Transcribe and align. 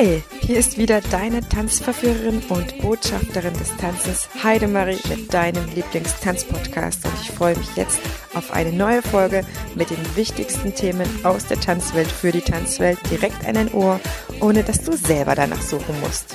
Hi, 0.00 0.22
hier 0.40 0.56
ist 0.56 0.78
wieder 0.78 1.02
deine 1.02 1.46
Tanzverführerin 1.46 2.40
und 2.48 2.78
Botschafterin 2.78 3.52
des 3.52 3.76
Tanzes 3.76 4.30
Heidemarie 4.42 4.98
mit 5.10 5.34
deinem 5.34 5.62
Lieblingstanzpodcast 5.74 7.04
und 7.04 7.12
ich 7.20 7.30
freue 7.30 7.54
mich 7.58 7.76
jetzt 7.76 8.00
auf 8.32 8.50
eine 8.50 8.72
neue 8.72 9.02
Folge 9.02 9.44
mit 9.74 9.90
den 9.90 10.16
wichtigsten 10.16 10.74
Themen 10.74 11.06
aus 11.22 11.48
der 11.48 11.60
Tanzwelt 11.60 12.10
für 12.10 12.32
die 12.32 12.40
Tanzwelt 12.40 12.98
direkt 13.10 13.46
an 13.46 13.56
dein 13.56 13.74
Ohr, 13.74 14.00
ohne 14.40 14.62
dass 14.62 14.82
du 14.82 14.96
selber 14.96 15.34
danach 15.34 15.60
suchen 15.60 16.00
musst. 16.00 16.34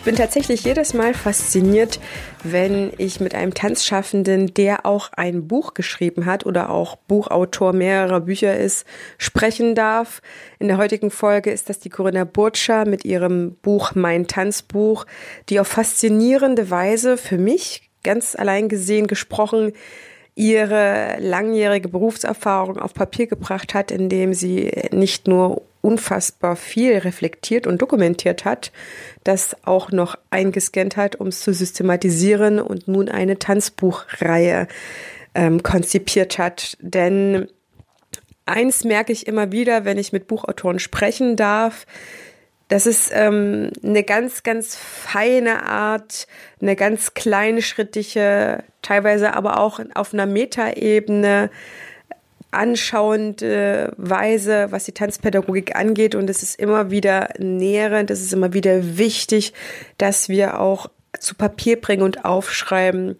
Ich 0.00 0.04
bin 0.06 0.16
tatsächlich 0.16 0.64
jedes 0.64 0.94
Mal 0.94 1.12
fasziniert, 1.12 2.00
wenn 2.42 2.90
ich 2.96 3.20
mit 3.20 3.34
einem 3.34 3.52
Tanzschaffenden, 3.52 4.54
der 4.54 4.86
auch 4.86 5.10
ein 5.12 5.46
Buch 5.46 5.74
geschrieben 5.74 6.24
hat 6.24 6.46
oder 6.46 6.70
auch 6.70 6.96
Buchautor 6.96 7.74
mehrerer 7.74 8.20
Bücher 8.20 8.56
ist, 8.56 8.86
sprechen 9.18 9.74
darf. 9.74 10.22
In 10.58 10.68
der 10.68 10.78
heutigen 10.78 11.10
Folge 11.10 11.50
ist 11.50 11.68
das 11.68 11.80
die 11.80 11.90
Corinna 11.90 12.24
Burtscher 12.24 12.86
mit 12.86 13.04
ihrem 13.04 13.56
Buch 13.60 13.94
Mein 13.94 14.26
Tanzbuch, 14.26 15.04
die 15.50 15.60
auf 15.60 15.68
faszinierende 15.68 16.70
Weise 16.70 17.18
für 17.18 17.36
mich 17.36 17.90
ganz 18.02 18.34
allein 18.34 18.70
gesehen 18.70 19.06
gesprochen 19.06 19.74
ihre 20.34 21.18
langjährige 21.18 21.90
Berufserfahrung 21.90 22.78
auf 22.78 22.94
Papier 22.94 23.26
gebracht 23.26 23.74
hat, 23.74 23.90
indem 23.90 24.32
sie 24.32 24.72
nicht 24.92 25.28
nur 25.28 25.60
unfassbar 25.82 26.56
viel 26.56 26.98
reflektiert 26.98 27.66
und 27.66 27.80
dokumentiert 27.80 28.44
hat, 28.44 28.72
das 29.24 29.56
auch 29.64 29.90
noch 29.90 30.16
eingescannt 30.30 30.96
hat, 30.96 31.16
um 31.16 31.28
es 31.28 31.40
zu 31.40 31.52
systematisieren 31.52 32.60
und 32.60 32.88
nun 32.88 33.08
eine 33.08 33.38
Tanzbuchreihe 33.38 34.68
ähm, 35.34 35.62
konzipiert 35.62 36.38
hat. 36.38 36.76
Denn 36.80 37.48
eins 38.46 38.84
merke 38.84 39.12
ich 39.12 39.26
immer 39.26 39.52
wieder, 39.52 39.84
wenn 39.84 39.98
ich 39.98 40.12
mit 40.12 40.26
Buchautoren 40.26 40.78
sprechen 40.78 41.36
darf, 41.36 41.86
das 42.70 42.86
ist 42.86 43.10
ähm, 43.12 43.72
eine 43.82 44.04
ganz, 44.04 44.44
ganz 44.44 44.76
feine 44.76 45.64
Art, 45.64 46.28
eine 46.62 46.76
ganz 46.76 47.14
kleinschrittige, 47.14 48.62
teilweise 48.80 49.34
aber 49.34 49.58
auch 49.58 49.80
auf 49.94 50.14
einer 50.14 50.26
Metaebene 50.26 51.50
anschauende 52.50 53.92
Weise, 53.96 54.68
was 54.70 54.84
die 54.84 54.92
Tanzpädagogik 54.92 55.76
angeht. 55.76 56.14
Und 56.14 56.28
es 56.30 56.42
ist 56.42 56.58
immer 56.58 56.90
wieder 56.90 57.30
nährend, 57.38 58.10
es 58.10 58.20
ist 58.20 58.32
immer 58.32 58.52
wieder 58.52 58.98
wichtig, 58.98 59.52
dass 59.98 60.28
wir 60.28 60.60
auch 60.60 60.90
zu 61.18 61.34
Papier 61.34 61.80
bringen 61.80 62.02
und 62.02 62.24
aufschreiben. 62.24 63.16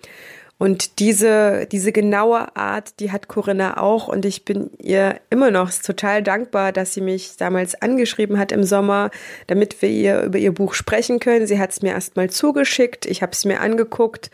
Und 0.58 0.98
diese, 0.98 1.66
diese 1.72 1.90
genaue 1.90 2.54
Art, 2.54 3.00
die 3.00 3.10
hat 3.10 3.28
Corinna 3.28 3.78
auch. 3.80 4.08
Und 4.08 4.26
ich 4.26 4.44
bin 4.44 4.70
ihr 4.78 5.18
immer 5.30 5.50
noch 5.50 5.72
total 5.72 6.22
dankbar, 6.22 6.70
dass 6.72 6.92
sie 6.92 7.00
mich 7.00 7.38
damals 7.38 7.80
angeschrieben 7.80 8.38
hat 8.38 8.52
im 8.52 8.64
Sommer, 8.64 9.10
damit 9.46 9.80
wir 9.80 9.88
ihr 9.88 10.20
über 10.20 10.38
ihr 10.38 10.52
Buch 10.52 10.74
sprechen 10.74 11.18
können. 11.18 11.46
Sie 11.46 11.58
hat 11.58 11.70
es 11.70 11.80
mir 11.80 11.92
erstmal 11.92 12.28
zugeschickt. 12.28 13.06
Ich 13.06 13.22
habe 13.22 13.32
es 13.32 13.46
mir 13.46 13.60
angeguckt 13.60 14.30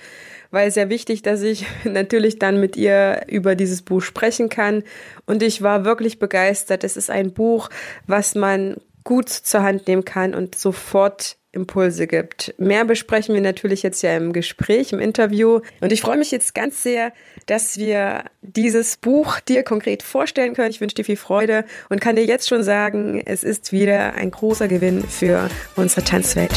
weil 0.56 0.70
sehr 0.70 0.88
wichtig, 0.88 1.20
dass 1.20 1.42
ich 1.42 1.66
natürlich 1.84 2.38
dann 2.38 2.58
mit 2.58 2.76
ihr 2.78 3.26
über 3.28 3.54
dieses 3.54 3.82
Buch 3.82 4.00
sprechen 4.00 4.48
kann. 4.48 4.84
Und 5.26 5.42
ich 5.42 5.60
war 5.60 5.84
wirklich 5.84 6.18
begeistert. 6.18 6.82
Es 6.82 6.96
ist 6.96 7.10
ein 7.10 7.34
Buch, 7.34 7.68
was 8.06 8.34
man 8.34 8.76
gut 9.04 9.28
zur 9.28 9.62
Hand 9.62 9.86
nehmen 9.86 10.06
kann 10.06 10.34
und 10.34 10.54
sofort 10.54 11.36
Impulse 11.52 12.06
gibt. 12.06 12.54
Mehr 12.56 12.86
besprechen 12.86 13.34
wir 13.34 13.42
natürlich 13.42 13.82
jetzt 13.82 14.02
ja 14.02 14.16
im 14.16 14.32
Gespräch, 14.32 14.94
im 14.94 14.98
Interview. 14.98 15.60
Und 15.80 15.92
ich 15.92 16.00
freue 16.00 16.16
mich 16.16 16.30
jetzt 16.30 16.54
ganz 16.54 16.82
sehr, 16.82 17.12
dass 17.44 17.76
wir 17.76 18.24
dieses 18.40 18.96
Buch 18.96 19.40
dir 19.40 19.62
konkret 19.62 20.02
vorstellen 20.02 20.54
können. 20.54 20.70
Ich 20.70 20.80
wünsche 20.80 20.94
dir 20.96 21.04
viel 21.04 21.16
Freude 21.16 21.66
und 21.90 22.00
kann 22.00 22.16
dir 22.16 22.24
jetzt 22.24 22.48
schon 22.48 22.62
sagen, 22.62 23.22
es 23.26 23.44
ist 23.44 23.72
wieder 23.72 24.14
ein 24.14 24.30
großer 24.30 24.68
Gewinn 24.68 25.02
für 25.02 25.50
unsere 25.76 26.02
Tanzwelt. 26.02 26.52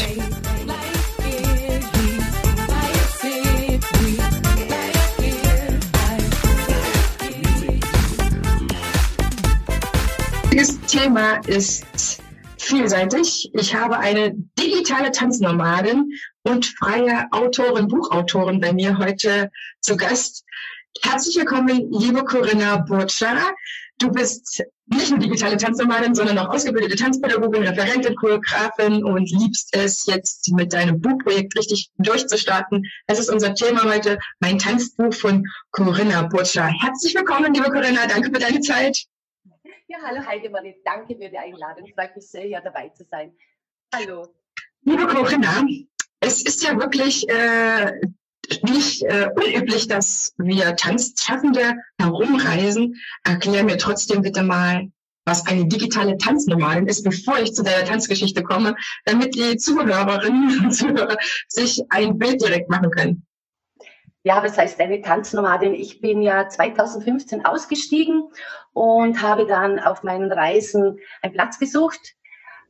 Thema 10.90 11.36
ist 11.46 12.20
vielseitig. 12.58 13.48
Ich 13.54 13.76
habe 13.76 13.96
eine 13.98 14.32
digitale 14.58 15.12
Tanznomadin 15.12 16.10
und 16.42 16.66
freie 16.66 17.28
Autorin, 17.30 17.86
Buchautorin 17.86 18.60
bei 18.60 18.72
mir 18.72 18.98
heute 18.98 19.52
zu 19.80 19.96
Gast. 19.96 20.44
Herzlich 21.00 21.36
willkommen, 21.36 21.92
liebe 21.92 22.24
Corinna 22.24 22.78
Burtscher. 22.78 23.54
Du 23.98 24.10
bist 24.10 24.64
nicht 24.86 25.10
nur 25.10 25.20
digitale 25.20 25.56
Tanznomadin, 25.56 26.16
sondern 26.16 26.38
auch 26.38 26.48
ausgebildete 26.48 26.96
Tanzpädagogin, 26.96 27.62
Referentin, 27.62 28.16
Choreografin 28.16 29.04
und 29.04 29.30
liebst 29.30 29.68
es 29.76 30.06
jetzt 30.06 30.50
mit 30.54 30.72
deinem 30.72 31.00
Buchprojekt 31.00 31.56
richtig 31.56 31.90
durchzustarten. 31.98 32.84
Das 33.06 33.20
ist 33.20 33.30
unser 33.30 33.54
Thema 33.54 33.84
heute, 33.84 34.18
mein 34.40 34.58
Tanzbuch 34.58 35.14
von 35.14 35.46
Corinna 35.70 36.22
Burtscher. 36.22 36.66
Herzlich 36.66 37.14
willkommen, 37.14 37.54
liebe 37.54 37.70
Corinna. 37.70 38.08
Danke 38.08 38.32
für 38.34 38.40
deine 38.40 38.60
Zeit. 38.60 39.06
Ja, 39.90 39.98
hallo 40.06 40.24
Heidemarie, 40.24 40.76
danke 40.84 41.16
für 41.16 41.28
die 41.28 41.36
Einladung. 41.36 41.84
Ich 41.84 41.94
freue 41.94 42.08
mich 42.14 42.30
sehr, 42.30 42.42
hier 42.42 42.60
dabei 42.60 42.90
zu 42.90 43.04
sein. 43.10 43.32
Hallo. 43.92 44.32
Liebe 44.82 45.04
Corinna, 45.08 45.64
es 46.20 46.42
ist 46.42 46.62
ja 46.62 46.78
wirklich 46.78 47.28
äh, 47.28 48.00
nicht 48.62 49.02
äh, 49.02 49.30
unüblich, 49.34 49.88
dass 49.88 50.32
wir 50.38 50.76
Tanzschaffende 50.76 51.74
herumreisen. 52.00 53.02
Erklär 53.24 53.64
mir 53.64 53.78
trotzdem 53.78 54.22
bitte 54.22 54.44
mal, 54.44 54.92
was 55.24 55.48
eine 55.48 55.66
digitale 55.66 56.16
Tanznomadin 56.18 56.86
ist, 56.86 57.02
bevor 57.02 57.40
ich 57.40 57.52
zu 57.52 57.64
der 57.64 57.84
Tanzgeschichte 57.84 58.44
komme, 58.44 58.76
damit 59.06 59.34
die 59.34 59.56
Zuhörerinnen 59.56 60.66
und 60.66 60.70
Zuhörer 60.70 61.16
sich 61.48 61.82
ein 61.88 62.16
Bild 62.16 62.40
direkt 62.40 62.70
machen 62.70 62.92
können. 62.92 63.26
Ja, 64.22 64.42
was 64.42 64.58
heißt 64.58 64.78
eine 64.80 65.00
Tanznomadin? 65.00 65.74
Ich 65.74 66.00
bin 66.02 66.20
ja 66.20 66.46
2015 66.46 67.46
ausgestiegen 67.46 68.30
und 68.74 69.22
habe 69.22 69.46
dann 69.46 69.78
auf 69.78 70.02
meinen 70.02 70.30
Reisen 70.30 70.98
einen 71.22 71.32
Platz 71.32 71.58
gesucht, 71.58 72.16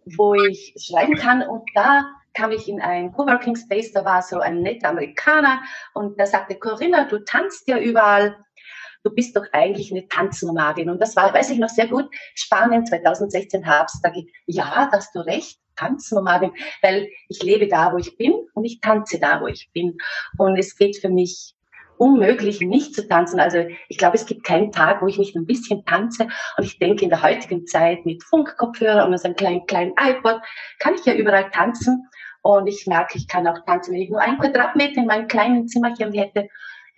wo 0.04 0.34
ich 0.34 0.74
schreiben 0.78 1.16
kann. 1.16 1.42
Und 1.42 1.68
da 1.74 2.04
kam 2.34 2.52
ich 2.52 2.68
in 2.68 2.80
ein 2.80 3.12
Coworking 3.12 3.56
Space, 3.56 3.90
da 3.92 4.04
war 4.04 4.22
so 4.22 4.38
ein 4.38 4.62
netter 4.62 4.90
Amerikaner 4.90 5.60
und 5.94 6.18
der 6.20 6.28
sagte, 6.28 6.54
Corinna, 6.56 7.06
du 7.06 7.18
tanzt 7.24 7.66
ja 7.66 7.78
überall. 7.78 8.36
Du 9.02 9.10
bist 9.10 9.36
doch 9.36 9.44
eigentlich 9.52 9.90
eine 9.90 10.06
Tanznomadin. 10.08 10.90
Und 10.90 11.00
das 11.00 11.16
war, 11.16 11.32
weiß 11.32 11.50
ich 11.50 11.58
noch 11.58 11.68
sehr 11.68 11.88
gut, 11.88 12.06
Spanien 12.34 12.84
2016 12.84 13.62
Herbst. 13.62 14.00
Da 14.02 14.12
ich, 14.14 14.26
ja, 14.46 14.88
hast 14.92 15.14
du 15.14 15.20
recht. 15.20 15.58
Tanznomadin, 15.76 16.52
weil 16.82 17.08
ich 17.28 17.42
lebe 17.42 17.66
da, 17.66 17.92
wo 17.92 17.96
ich 17.96 18.18
bin 18.18 18.34
und 18.52 18.64
ich 18.64 18.80
tanze 18.80 19.18
da, 19.18 19.40
wo 19.40 19.46
ich 19.46 19.70
bin. 19.72 19.96
Und 20.36 20.58
es 20.58 20.76
geht 20.76 20.98
für 20.98 21.08
mich 21.08 21.54
unmöglich, 22.00 22.60
nicht 22.60 22.94
zu 22.94 23.06
tanzen. 23.06 23.40
Also 23.40 23.66
ich 23.88 23.98
glaube, 23.98 24.16
es 24.16 24.24
gibt 24.24 24.44
keinen 24.44 24.72
Tag, 24.72 25.02
wo 25.02 25.06
ich 25.06 25.18
nicht 25.18 25.36
ein 25.36 25.44
bisschen 25.44 25.84
tanze. 25.84 26.28
Und 26.56 26.64
ich 26.64 26.78
denke, 26.78 27.04
in 27.04 27.10
der 27.10 27.22
heutigen 27.22 27.66
Zeit 27.66 28.06
mit 28.06 28.24
Funkkopfhörer 28.24 29.06
und 29.06 29.14
einem 29.14 29.36
kleinen, 29.36 29.66
kleinen 29.66 29.92
iPod 29.98 30.40
kann 30.78 30.94
ich 30.94 31.04
ja 31.04 31.14
überall 31.14 31.50
tanzen. 31.50 32.08
Und 32.42 32.66
ich 32.68 32.86
merke, 32.86 33.18
ich 33.18 33.28
kann 33.28 33.46
auch 33.46 33.58
tanzen, 33.66 33.92
wenn 33.92 34.00
ich 34.00 34.08
nur 34.08 34.22
ein 34.22 34.38
Quadratmeter 34.38 35.00
in 35.00 35.06
meinem 35.06 35.28
kleinen 35.28 35.68
Zimmerchen 35.68 36.12
hätte. 36.12 36.48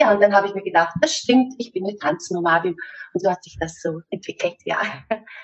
Ja, 0.02 0.12
und 0.12 0.20
dann 0.20 0.34
habe 0.34 0.48
ich 0.48 0.54
mir 0.54 0.64
gedacht, 0.64 0.96
das 1.00 1.14
stimmt, 1.14 1.54
ich 1.58 1.72
bin 1.72 1.86
eine 1.86 1.96
Tanznomadin. 1.96 2.74
Und 3.12 3.22
so 3.22 3.30
hat 3.30 3.44
sich 3.44 3.56
das 3.60 3.80
so 3.80 4.00
entwickelt, 4.10 4.56
ja. 4.64 4.78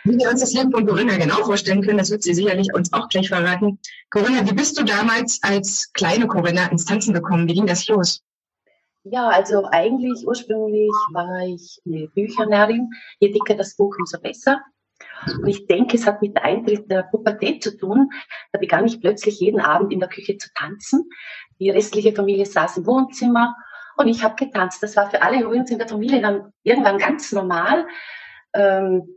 Wie 0.03 0.19
wir 0.19 0.29
uns 0.29 0.41
das 0.41 0.53
Leben 0.53 0.73
von 0.73 0.85
Corinna 0.85 1.17
genau 1.17 1.45
vorstellen 1.45 1.81
können, 1.81 1.99
das 1.99 2.11
wird 2.11 2.25
sie 2.25 2.35
sicherlich 2.35 2.75
uns 2.75 2.93
auch 2.93 3.09
gleich 3.09 3.29
verraten. 3.29 3.79
Corinna, 4.11 4.45
wie 4.51 4.55
bist 4.55 4.77
du 4.77 4.83
damals 4.83 5.39
als 5.43 5.93
kleine 5.93 6.27
Corinna 6.27 6.67
ins 6.73 6.85
Tanzen 6.85 7.15
gekommen? 7.15 7.47
Wie 7.47 7.55
ging 7.55 7.69
das 7.69 7.87
los? 7.87 8.25
Ja, 9.05 9.29
also 9.29 9.65
eigentlich 9.71 10.27
ursprünglich 10.27 10.91
war 11.13 11.47
ich 11.47 11.81
eine 11.87 12.09
Büchernärin. 12.09 12.91
Je 13.21 13.31
dicker 13.31 13.55
das 13.55 13.77
Buch, 13.77 13.95
umso 13.97 14.19
besser. 14.19 14.61
Und 15.41 15.47
ich 15.47 15.69
denke, 15.69 15.97
es 15.97 16.05
hat 16.05 16.21
mit 16.21 16.35
der 16.35 16.43
Eintritt 16.43 16.91
der 16.91 17.05
Pubertät 17.05 17.63
zu 17.63 17.77
tun. 17.77 18.11
Da 18.51 18.59
begann 18.59 18.87
ich 18.87 19.01
plötzlich 19.01 19.39
jeden 19.39 19.61
Abend 19.61 19.93
in 19.93 20.01
der 20.01 20.09
Küche 20.09 20.37
zu 20.37 20.49
tanzen. 20.57 21.09
Die 21.61 21.71
restliche 21.71 22.13
Familie 22.13 22.45
saß 22.45 22.79
im 22.79 22.87
Wohnzimmer 22.87 23.55
und 23.99 24.09
ich 24.09 24.23
habe 24.23 24.37
getanzt. 24.37 24.83
Das 24.83 24.97
war 24.97 25.11
für 25.11 25.23
alle 25.23 25.43
übrigens 25.43 25.71
in 25.71 25.79
der 25.79 25.89
Familie 25.89 26.21
dann 26.21 26.53
irgendwann 26.63 26.99
ganz 26.99 27.33
normal. 27.33 27.87
Ähm, 28.55 29.09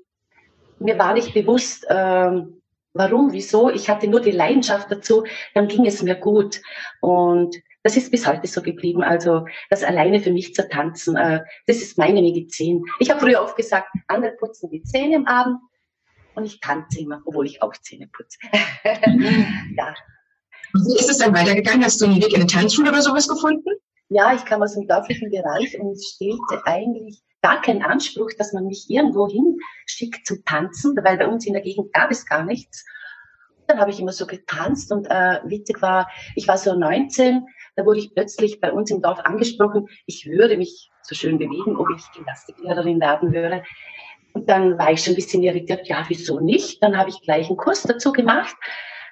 mir 0.80 0.98
war 0.98 1.14
nicht 1.14 1.34
bewusst, 1.34 1.86
ähm, 1.90 2.62
warum, 2.94 3.32
wieso. 3.32 3.70
Ich 3.70 3.90
hatte 3.90 4.08
nur 4.08 4.22
die 4.22 4.32
Leidenschaft 4.32 4.92
dazu, 4.92 5.24
dann 5.54 5.68
ging 5.68 5.86
es 5.86 6.02
mir 6.02 6.16
gut. 6.16 6.62
Und 7.00 7.56
das 7.84 7.96
ist 7.96 8.12
bis 8.12 8.26
heute 8.26 8.48
so 8.48 8.64
geblieben. 8.64 9.04
Also 9.04 9.46
das 9.70 9.84
alleine 9.84 10.20
für 10.20 10.32
mich 10.32 10.56
zu 10.56 10.68
tanzen, 10.68 11.16
äh, 11.16 11.42
das 11.68 11.78
ist 11.78 12.00
meine 12.00 12.22
Medizin. 12.22 12.84
Ich 13.00 13.12
habe 13.12 13.20
früher 13.20 13.42
oft 13.42 13.56
gesagt, 13.56 13.90
andere 14.08 14.32
putzen 14.32 14.72
die 14.72 14.84
Zähne 14.84 15.18
am 15.18 15.26
Abend 15.28 15.60
und 16.34 16.46
ich 16.46 16.60
tanze 16.60 17.00
immer, 17.00 17.22
obwohl 17.26 17.46
ich 17.46 17.62
auch 17.62 17.74
Zähne 17.74 18.08
putze. 18.08 18.40
ja. 19.78 19.94
Wie 20.74 20.98
ist 20.98 21.10
es 21.10 21.20
dann 21.20 21.36
weitergegangen? 21.36 21.84
Hast 21.84 22.02
du 22.02 22.06
einen 22.06 22.16
Weg 22.16 22.30
in 22.30 22.38
eine 22.38 22.48
Tanzschule 22.48 22.90
oder 22.90 23.02
sowas 23.02 23.28
gefunden? 23.28 23.70
Ja, 24.14 24.34
ich 24.36 24.44
kam 24.44 24.62
aus 24.62 24.74
dem 24.74 24.88
dörflichen 24.88 25.32
Bereich 25.32 25.80
und 25.80 25.94
es 25.94 26.16
stellte 26.16 26.66
eigentlich 26.66 27.22
gar 27.42 27.62
keinen 27.62 27.82
Anspruch, 27.82 28.30
dass 28.38 28.52
man 28.52 28.68
mich 28.68 28.90
irgendwo 28.90 29.30
hinschickt 29.30 30.28
zum 30.28 30.44
Tanzen, 30.44 30.98
weil 31.02 31.18
bei 31.18 31.28
uns 31.28 31.46
in 31.48 31.54
der 31.54 31.62
Gegend 31.62 31.94
gab 31.94 32.12
es 32.12 32.26
gar 32.26 32.44
nichts. 32.44 32.86
Dann 33.68 33.80
habe 33.80 33.90
ich 33.90 34.02
immer 34.02 34.12
so 34.12 34.28
getanzt 34.28 34.92
und 34.92 35.10
äh, 35.10 35.40
witzig 35.46 35.82
war, 35.82 36.10
ich 36.36 36.46
war 36.46 36.58
so 36.58 36.76
19, 36.76 37.46
da 37.78 37.86
wurde 37.86 38.00
ich 38.00 38.14
plötzlich 38.14 38.60
bei 38.60 38.74
uns 38.74 38.92
im 38.92 39.02
Dorf 39.02 39.20
angesprochen, 39.20 39.88
ich 40.06 40.26
würde 40.26 40.58
mich 40.58 40.92
so 41.04 41.16
schön 41.16 41.38
bewegen, 41.38 41.78
ob 41.78 41.88
ich 41.96 42.04
Gymnastiklehrerin 42.14 43.00
werden 43.00 43.32
würde. 43.32 43.64
Und 44.34 44.50
dann 44.50 44.78
war 44.78 44.92
ich 44.92 45.02
schon 45.02 45.14
ein 45.14 45.16
bisschen 45.16 45.42
irritiert, 45.42 45.88
ja, 45.88 46.04
wieso 46.10 46.42
nicht? 46.42 46.84
Dann 46.84 46.98
habe 46.98 47.10
ich 47.10 47.22
gleich 47.22 47.48
einen 47.48 47.56
Kurs 47.56 47.84
dazu 47.84 48.12
gemacht. 48.12 48.58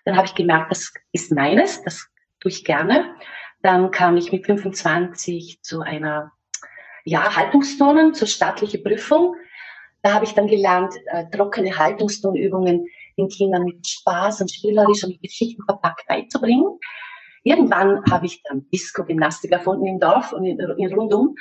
Dann 0.03 0.17
habe 0.17 0.27
ich 0.27 0.35
gemerkt, 0.35 0.71
das 0.71 0.91
ist 1.13 1.31
meines, 1.31 1.81
das 1.83 2.05
tue 2.41 2.51
ich 2.51 2.65
gerne. 2.65 3.15
Dann 3.61 3.91
kam 3.91 4.17
ich 4.17 4.31
mit 4.31 4.45
25 4.45 5.61
zu 5.61 5.81
einer 5.81 6.31
ja, 7.05 7.35
Haltungsturnen, 7.35 8.13
zur 8.13 8.27
staatlichen 8.27 8.83
Prüfung. 8.83 9.35
Da 10.01 10.13
habe 10.13 10.25
ich 10.25 10.33
dann 10.33 10.47
gelernt, 10.47 10.93
äh, 11.07 11.25
trockene 11.29 11.77
Haltungsturnübungen 11.77 12.85
den 13.17 13.27
Kindern 13.27 13.63
mit 13.63 13.85
Spaß 13.85 14.41
und 14.41 14.51
spielerisch 14.51 15.03
und 15.03 15.11
mit 15.11 15.21
Geschichten 15.21 15.63
verpackt 15.65 16.07
beizubringen. 16.07 16.79
Irgendwann 17.43 18.03
habe 18.09 18.25
ich 18.25 18.41
dann 18.43 18.65
Disco-Gymnastik 18.73 19.51
erfunden 19.51 19.87
im 19.87 19.99
Dorf 19.99 20.33
und 20.33 20.45
in, 20.45 20.59
in 20.59 20.93
rundum. 20.93 21.35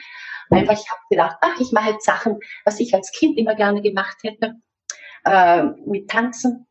Einfach, 0.50 0.74
ich 0.74 0.90
habe 0.90 1.00
gedacht, 1.10 1.36
ach, 1.40 1.60
ich 1.60 1.72
mache 1.72 1.90
jetzt 1.90 2.04
Sachen, 2.06 2.38
was 2.64 2.80
ich 2.80 2.94
als 2.94 3.12
Kind 3.12 3.36
immer 3.36 3.54
gerne 3.54 3.82
gemacht 3.82 4.16
hätte, 4.22 4.54
äh, 5.24 5.64
mit 5.84 6.08
Tanzen. 6.08 6.66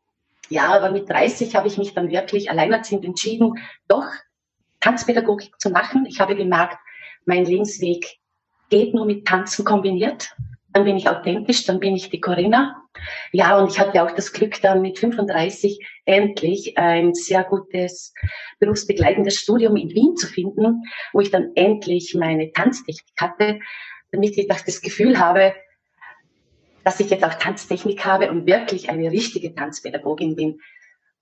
Ja, 0.48 0.74
aber 0.74 0.90
mit 0.90 1.08
30 1.08 1.54
habe 1.54 1.68
ich 1.68 1.78
mich 1.78 1.94
dann 1.94 2.10
wirklich 2.10 2.50
alleinerziehend 2.50 3.04
entschieden, 3.04 3.54
doch 3.86 4.06
Tanzpädagogik 4.80 5.58
zu 5.60 5.70
machen. 5.70 6.06
Ich 6.06 6.20
habe 6.20 6.36
gemerkt, 6.36 6.78
mein 7.24 7.44
Lebensweg 7.44 8.18
geht 8.70 8.94
nur 8.94 9.06
mit 9.06 9.26
Tanzen 9.26 9.64
kombiniert. 9.64 10.34
Dann 10.72 10.84
bin 10.84 10.96
ich 10.96 11.08
authentisch, 11.08 11.64
dann 11.64 11.80
bin 11.80 11.96
ich 11.96 12.10
die 12.10 12.20
Corinna. 12.20 12.76
Ja, 13.32 13.58
und 13.58 13.70
ich 13.70 13.78
hatte 13.78 14.02
auch 14.02 14.10
das 14.10 14.32
Glück, 14.32 14.60
dann 14.60 14.82
mit 14.82 14.98
35 14.98 15.78
endlich 16.04 16.76
ein 16.76 17.14
sehr 17.14 17.44
gutes 17.44 18.12
berufsbegleitendes 18.58 19.36
Studium 19.36 19.76
in 19.76 19.90
Wien 19.90 20.16
zu 20.16 20.26
finden, 20.26 20.82
wo 21.12 21.20
ich 21.20 21.30
dann 21.30 21.52
endlich 21.54 22.14
meine 22.14 22.52
Tanztechnik 22.52 23.14
hatte, 23.18 23.60
damit 24.12 24.36
ich 24.36 24.48
das 24.48 24.80
Gefühl 24.80 25.18
habe, 25.18 25.54
dass 26.84 27.00
ich 27.00 27.10
jetzt 27.10 27.24
auch 27.24 27.34
Tanztechnik 27.34 28.04
habe 28.04 28.30
und 28.30 28.46
wirklich 28.46 28.90
eine 28.90 29.10
richtige 29.10 29.54
Tanzpädagogin 29.54 30.36
bin. 30.36 30.60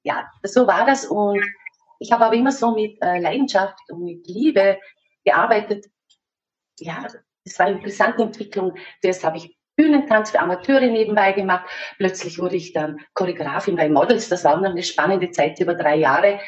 Ja, 0.03 0.31
so 0.43 0.67
war 0.67 0.87
das 0.87 1.07
und 1.07 1.43
ich 1.99 2.13
habe 2.13 2.27
aber 2.27 2.35
immer 2.35 2.53
so 2.53 2.75
mit 2.75 3.01
äh, 3.03 3.19
Leidenschaft 3.19 3.79
und 3.91 4.05
mit 4.05 4.27
Liebe 4.27 4.79
gearbeitet. 5.25 5.87
Ja, 6.79 7.07
das 7.45 7.59
war 7.59 7.67
eine 7.67 7.77
interessante 7.77 8.23
Entwicklung. 8.23 8.75
Zuerst 9.01 9.25
habe 9.25 9.39
ich 9.39 9.57
Bühnentanz 9.77 10.31
für 10.31 10.41
Amateure 10.41 10.87
nebenbei 10.87 11.33
gemacht. 11.33 11.67
Plötzlich 11.99 12.39
wurde 12.39 12.57
ich 12.57 12.73
dann 12.73 13.01
Choreografin 13.15 13.77
bei 13.77 13.89
Models. 13.89 14.29
Das 14.29 14.45
war 14.45 14.57
eine 14.57 14.83
spannende 14.83 15.31
Zeit 15.31 15.61
über 15.61 15.75
drei 15.75 15.97
Jahre. 15.97 16.41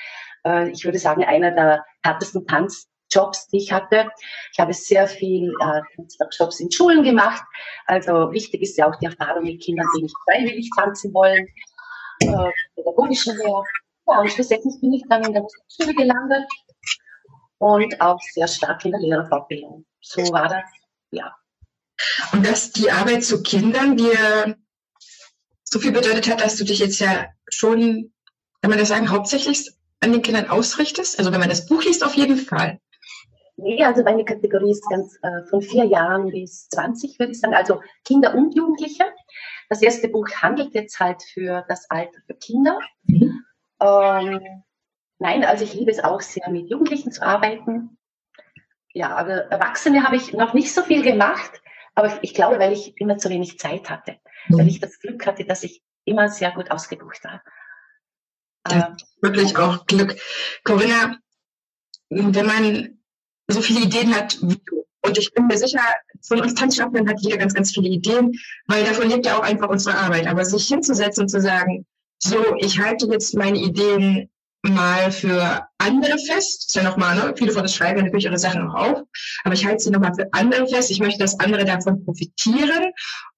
Äh, 0.44 0.70
ich 0.70 0.84
würde 0.84 0.98
sagen, 0.98 1.24
einer 1.24 1.50
der 1.52 1.84
härtesten 2.02 2.46
Tanzjobs, 2.46 3.48
die 3.48 3.58
ich 3.58 3.72
hatte. 3.72 4.10
Ich 4.52 4.58
habe 4.58 4.72
sehr 4.72 5.06
viel 5.06 5.52
äh, 5.60 5.82
in 6.58 6.70
Schulen 6.70 7.02
gemacht. 7.02 7.42
Also 7.86 8.32
wichtig 8.32 8.62
ist 8.62 8.78
ja 8.78 8.88
auch 8.88 8.96
die 8.96 9.06
Erfahrung 9.06 9.44
mit 9.44 9.62
Kindern, 9.62 9.86
die 9.96 10.02
nicht 10.02 10.16
freiwillig 10.24 10.70
tanzen 10.76 11.12
wollen, 11.12 11.46
äh, 12.20 12.50
pädagogischen 12.74 13.36
Lehrer. 13.36 13.62
Ja, 14.08 14.20
und 14.20 14.30
schlussendlich 14.30 14.80
bin 14.80 14.92
ich 14.94 15.02
dann 15.08 15.24
in 15.24 15.32
der 15.32 15.42
Musikschule 15.42 15.94
gelandet 15.94 16.48
und 17.58 18.00
auch 18.00 18.20
sehr 18.32 18.48
stark 18.48 18.84
in 18.84 18.92
der 18.92 19.00
Lehrerfortbildung. 19.00 19.84
So 20.00 20.22
war 20.32 20.48
das, 20.48 20.64
ja. 21.10 21.34
Und 22.32 22.46
dass 22.46 22.72
die 22.72 22.90
Arbeit 22.90 23.24
zu 23.24 23.42
Kindern 23.42 23.96
dir 23.96 24.56
so 25.64 25.78
viel 25.78 25.92
bedeutet 25.92 26.28
hat, 26.30 26.40
dass 26.40 26.56
du 26.56 26.64
dich 26.64 26.78
jetzt 26.78 27.00
ja 27.00 27.26
schon, 27.50 28.12
kann 28.62 28.70
man 28.70 28.78
das 28.78 28.88
sagen, 28.88 29.10
hauptsächlich 29.10 29.70
an 30.00 30.12
den 30.12 30.22
Kindern 30.22 30.48
ausrichtest? 30.48 31.18
Also 31.18 31.32
wenn 31.32 31.40
man 31.40 31.48
das 31.48 31.66
Buch 31.66 31.84
liest, 31.84 32.04
auf 32.04 32.14
jeden 32.14 32.38
Fall. 32.38 32.80
Nee, 33.56 33.84
also 33.84 34.04
meine 34.04 34.24
Kategorie 34.24 34.70
ist 34.70 34.88
ganz 34.88 35.18
äh, 35.22 35.44
von 35.50 35.60
vier 35.60 35.84
Jahren 35.84 36.30
bis 36.30 36.68
20, 36.68 37.18
würde 37.18 37.32
ich 37.32 37.40
sagen. 37.40 37.54
Also 37.54 37.82
Kinder 38.04 38.34
und 38.34 38.54
Jugendliche. 38.54 39.04
Das 39.68 39.82
erste 39.82 40.08
Buch 40.08 40.28
handelt 40.40 40.72
jetzt 40.74 41.00
halt 41.00 41.22
für 41.34 41.64
das 41.68 41.90
Alter 41.90 42.20
für 42.26 42.34
Kinder. 42.34 42.78
Mhm. 43.02 43.44
Ähm, 43.80 44.62
nein, 45.18 45.44
also 45.44 45.64
ich 45.64 45.74
liebe 45.74 45.90
es 45.90 46.02
auch 46.02 46.20
sehr, 46.20 46.48
mit 46.50 46.68
Jugendlichen 46.68 47.12
zu 47.12 47.22
arbeiten. 47.22 47.98
Ja, 48.92 49.16
aber 49.16 49.50
Erwachsene 49.50 50.04
habe 50.04 50.16
ich 50.16 50.32
noch 50.32 50.54
nicht 50.54 50.72
so 50.72 50.82
viel 50.82 51.02
gemacht. 51.02 51.62
Aber 51.94 52.16
ich 52.22 52.32
glaube, 52.32 52.60
weil 52.60 52.72
ich 52.72 52.96
immer 53.00 53.18
zu 53.18 53.28
wenig 53.28 53.58
Zeit 53.58 53.90
hatte, 53.90 54.18
mhm. 54.46 54.58
weil 54.58 54.68
ich 54.68 54.78
das 54.78 55.00
Glück 55.00 55.26
hatte, 55.26 55.44
dass 55.44 55.64
ich 55.64 55.82
immer 56.04 56.28
sehr 56.28 56.52
gut 56.52 56.70
ausgebucht 56.70 57.24
war. 57.24 57.42
Ja, 58.70 58.96
wirklich 59.20 59.56
auch 59.56 59.84
Glück. 59.86 60.16
Corinna, 60.62 61.16
wenn 62.08 62.46
man 62.46 63.00
so 63.48 63.60
viele 63.62 63.80
Ideen 63.80 64.14
hat 64.14 64.38
wie 64.42 64.60
du, 64.64 64.84
und 65.02 65.18
ich 65.18 65.32
bin 65.32 65.48
mir 65.48 65.58
sicher, 65.58 65.80
von 66.22 66.40
uns 66.40 66.54
Tanzschaffenden 66.54 67.08
hat 67.08 67.20
jeder 67.20 67.38
ganz, 67.38 67.52
ganz 67.54 67.72
viele 67.72 67.88
Ideen, 67.88 68.32
weil 68.66 68.84
davon 68.84 69.08
lebt 69.08 69.26
ja 69.26 69.36
auch 69.36 69.42
einfach 69.42 69.68
unsere 69.68 69.96
Arbeit. 69.96 70.28
Aber 70.28 70.44
sich 70.44 70.68
hinzusetzen 70.68 71.22
und 71.22 71.28
zu 71.28 71.40
sagen, 71.40 71.84
so, 72.18 72.56
ich 72.58 72.80
halte 72.80 73.06
jetzt 73.06 73.34
meine 73.34 73.58
Ideen 73.58 74.28
mal 74.62 75.12
für 75.12 75.66
andere 75.78 76.18
fest. 76.18 76.60
Das 76.60 76.66
ist 76.66 76.74
ja 76.74 76.82
nochmal, 76.82 77.16
ne? 77.16 77.34
viele 77.36 77.52
von 77.52 77.62
uns 77.62 77.74
schreiben 77.74 78.02
natürlich 78.02 78.24
ihre 78.24 78.38
Sachen 78.38 78.68
auch 78.68 78.74
auf, 78.74 79.02
aber 79.44 79.54
ich 79.54 79.64
halte 79.64 79.84
sie 79.84 79.90
nochmal 79.90 80.14
für 80.14 80.28
andere 80.32 80.66
fest. 80.66 80.90
Ich 80.90 81.00
möchte, 81.00 81.20
dass 81.20 81.38
andere 81.38 81.64
davon 81.64 82.04
profitieren 82.04 82.92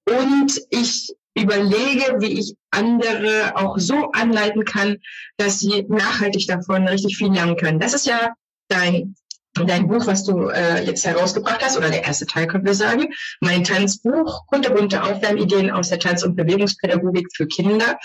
und 0.05 0.61
ich 0.69 1.15
überlege, 1.33 2.17
wie 2.19 2.39
ich 2.39 2.55
andere 2.71 3.55
auch 3.55 3.77
so 3.77 4.11
anleiten 4.11 4.65
kann, 4.65 4.97
dass 5.37 5.59
sie 5.59 5.85
nachhaltig 5.87 6.47
davon 6.47 6.87
richtig 6.87 7.17
viel 7.17 7.31
lernen 7.31 7.55
können. 7.55 7.79
Das 7.79 7.93
ist 7.93 8.05
ja 8.05 8.33
dein 8.67 9.15
dein 9.53 9.87
Buch, 9.89 10.07
was 10.07 10.23
du 10.23 10.47
äh, 10.47 10.85
jetzt 10.85 11.05
herausgebracht 11.05 11.61
hast, 11.61 11.77
oder 11.77 11.89
der 11.89 12.05
erste 12.05 12.25
Teil, 12.25 12.47
können 12.47 12.65
wir 12.65 12.73
sagen, 12.73 13.07
mein 13.41 13.65
Tanzbuch, 13.65 14.47
kunterbunte 14.47 15.03
Aufwärmideen 15.03 15.69
aus 15.69 15.89
der 15.89 15.99
Tanz- 15.99 16.23
und 16.23 16.37
Bewegungspädagogik 16.37 17.27
für 17.35 17.47
Kinder 17.47 17.97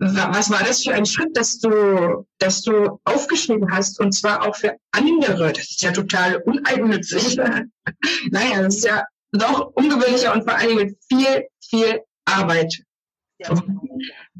was 0.00 0.50
war 0.50 0.60
das 0.60 0.82
für 0.82 0.94
ein 0.94 1.04
Schritt, 1.04 1.36
dass 1.36 1.58
du, 1.58 2.26
dass 2.38 2.62
du 2.62 2.98
aufgeschrieben 3.04 3.70
hast 3.70 4.00
und 4.00 4.12
zwar 4.12 4.46
auch 4.46 4.56
für 4.56 4.76
andere? 4.92 5.52
Das 5.52 5.70
ist 5.70 5.82
ja 5.82 5.92
total 5.92 6.36
uneigennützig. 6.36 7.36
naja, 8.30 8.62
das 8.62 8.76
ist 8.76 8.84
ja 8.84 9.04
doch 9.32 9.72
ungewöhnlicher 9.74 10.32
und 10.32 10.44
vor 10.44 10.56
allem 10.56 10.76
mit 10.76 10.98
viel, 11.06 11.46
viel 11.62 12.00
Arbeit. 12.24 12.82
Ja. 13.38 13.62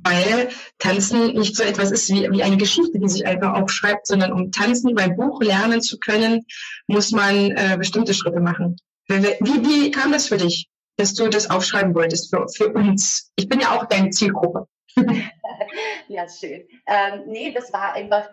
Weil 0.02 0.48
Tanzen 0.78 1.34
nicht 1.34 1.56
so 1.56 1.62
etwas 1.62 1.90
ist 1.90 2.08
wie, 2.08 2.30
wie 2.30 2.42
eine 2.42 2.56
Geschichte, 2.56 2.98
die 2.98 3.08
sich 3.08 3.26
einfach 3.26 3.54
aufschreibt, 3.54 4.06
sondern 4.06 4.32
um 4.32 4.52
Tanzen 4.52 4.94
beim 4.94 5.14
Buch 5.14 5.42
lernen 5.42 5.82
zu 5.82 5.98
können, 5.98 6.46
muss 6.86 7.10
man 7.10 7.50
äh, 7.50 7.76
bestimmte 7.78 8.14
Schritte 8.14 8.40
machen. 8.40 8.76
Wie, 9.08 9.36
wie 9.40 9.90
kam 9.90 10.12
das 10.12 10.28
für 10.28 10.38
dich, 10.38 10.68
dass 10.96 11.14
du 11.14 11.28
das 11.28 11.50
aufschreiben 11.50 11.94
wolltest 11.94 12.30
für, 12.30 12.46
für 12.48 12.72
uns? 12.72 13.30
Ich 13.36 13.48
bin 13.48 13.60
ja 13.60 13.76
auch 13.76 13.86
deine 13.86 14.10
Zielgruppe. 14.10 14.66
ja, 16.08 16.28
schön. 16.28 16.66
Ähm, 16.86 17.22
nee, 17.26 17.52
das 17.52 17.72
war 17.72 17.92
einfach, 17.94 18.28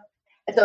also 0.46 0.62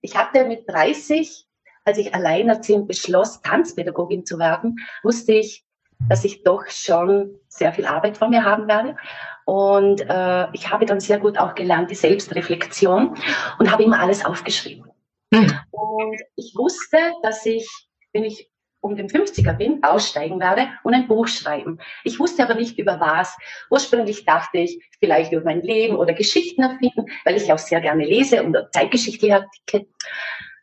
ich 0.00 0.16
hatte 0.16 0.44
mit 0.44 0.68
30, 0.68 1.46
als 1.84 1.98
ich 1.98 2.14
alleinerziehend 2.14 2.88
beschloss, 2.88 3.40
Tanzpädagogin 3.42 4.24
zu 4.24 4.38
werden, 4.38 4.76
wusste 5.02 5.32
ich, 5.32 5.64
dass 6.08 6.24
ich 6.24 6.42
doch 6.42 6.66
schon 6.68 7.38
sehr 7.48 7.72
viel 7.72 7.86
Arbeit 7.86 8.18
vor 8.18 8.28
mir 8.28 8.44
haben 8.44 8.68
werde. 8.68 8.96
Und 9.44 10.02
äh, 10.02 10.48
ich 10.52 10.70
habe 10.70 10.86
dann 10.86 11.00
sehr 11.00 11.18
gut 11.18 11.38
auch 11.38 11.54
gelernt, 11.54 11.90
die 11.90 11.94
Selbstreflexion 11.94 13.16
und 13.58 13.70
habe 13.70 13.84
immer 13.84 14.00
alles 14.00 14.24
aufgeschrieben. 14.24 14.90
Mhm. 15.30 15.52
Und 15.70 16.20
ich 16.34 16.54
wusste, 16.56 16.98
dass 17.22 17.46
ich, 17.46 17.68
wenn 18.12 18.24
ich 18.24 18.50
um 18.86 18.96
den 18.96 19.08
50er 19.08 19.52
bin, 19.52 19.82
aussteigen 19.82 20.40
werde 20.40 20.68
und 20.82 20.94
ein 20.94 21.08
Buch 21.08 21.28
schreiben. 21.28 21.78
Ich 22.04 22.18
wusste 22.18 22.42
aber 22.42 22.54
nicht 22.54 22.78
über 22.78 23.00
was. 23.00 23.36
Ursprünglich 23.70 24.24
dachte 24.24 24.58
ich, 24.58 24.82
vielleicht 25.00 25.32
über 25.32 25.44
mein 25.44 25.62
Leben 25.62 25.96
oder 25.96 26.14
Geschichten 26.14 26.62
erfinden, 26.62 27.06
weil 27.24 27.36
ich 27.36 27.52
auch 27.52 27.58
sehr 27.58 27.80
gerne 27.80 28.04
lese 28.04 28.42
und 28.42 28.56
zeitgeschichtliche 28.72 29.34
Artikel. 29.34 29.88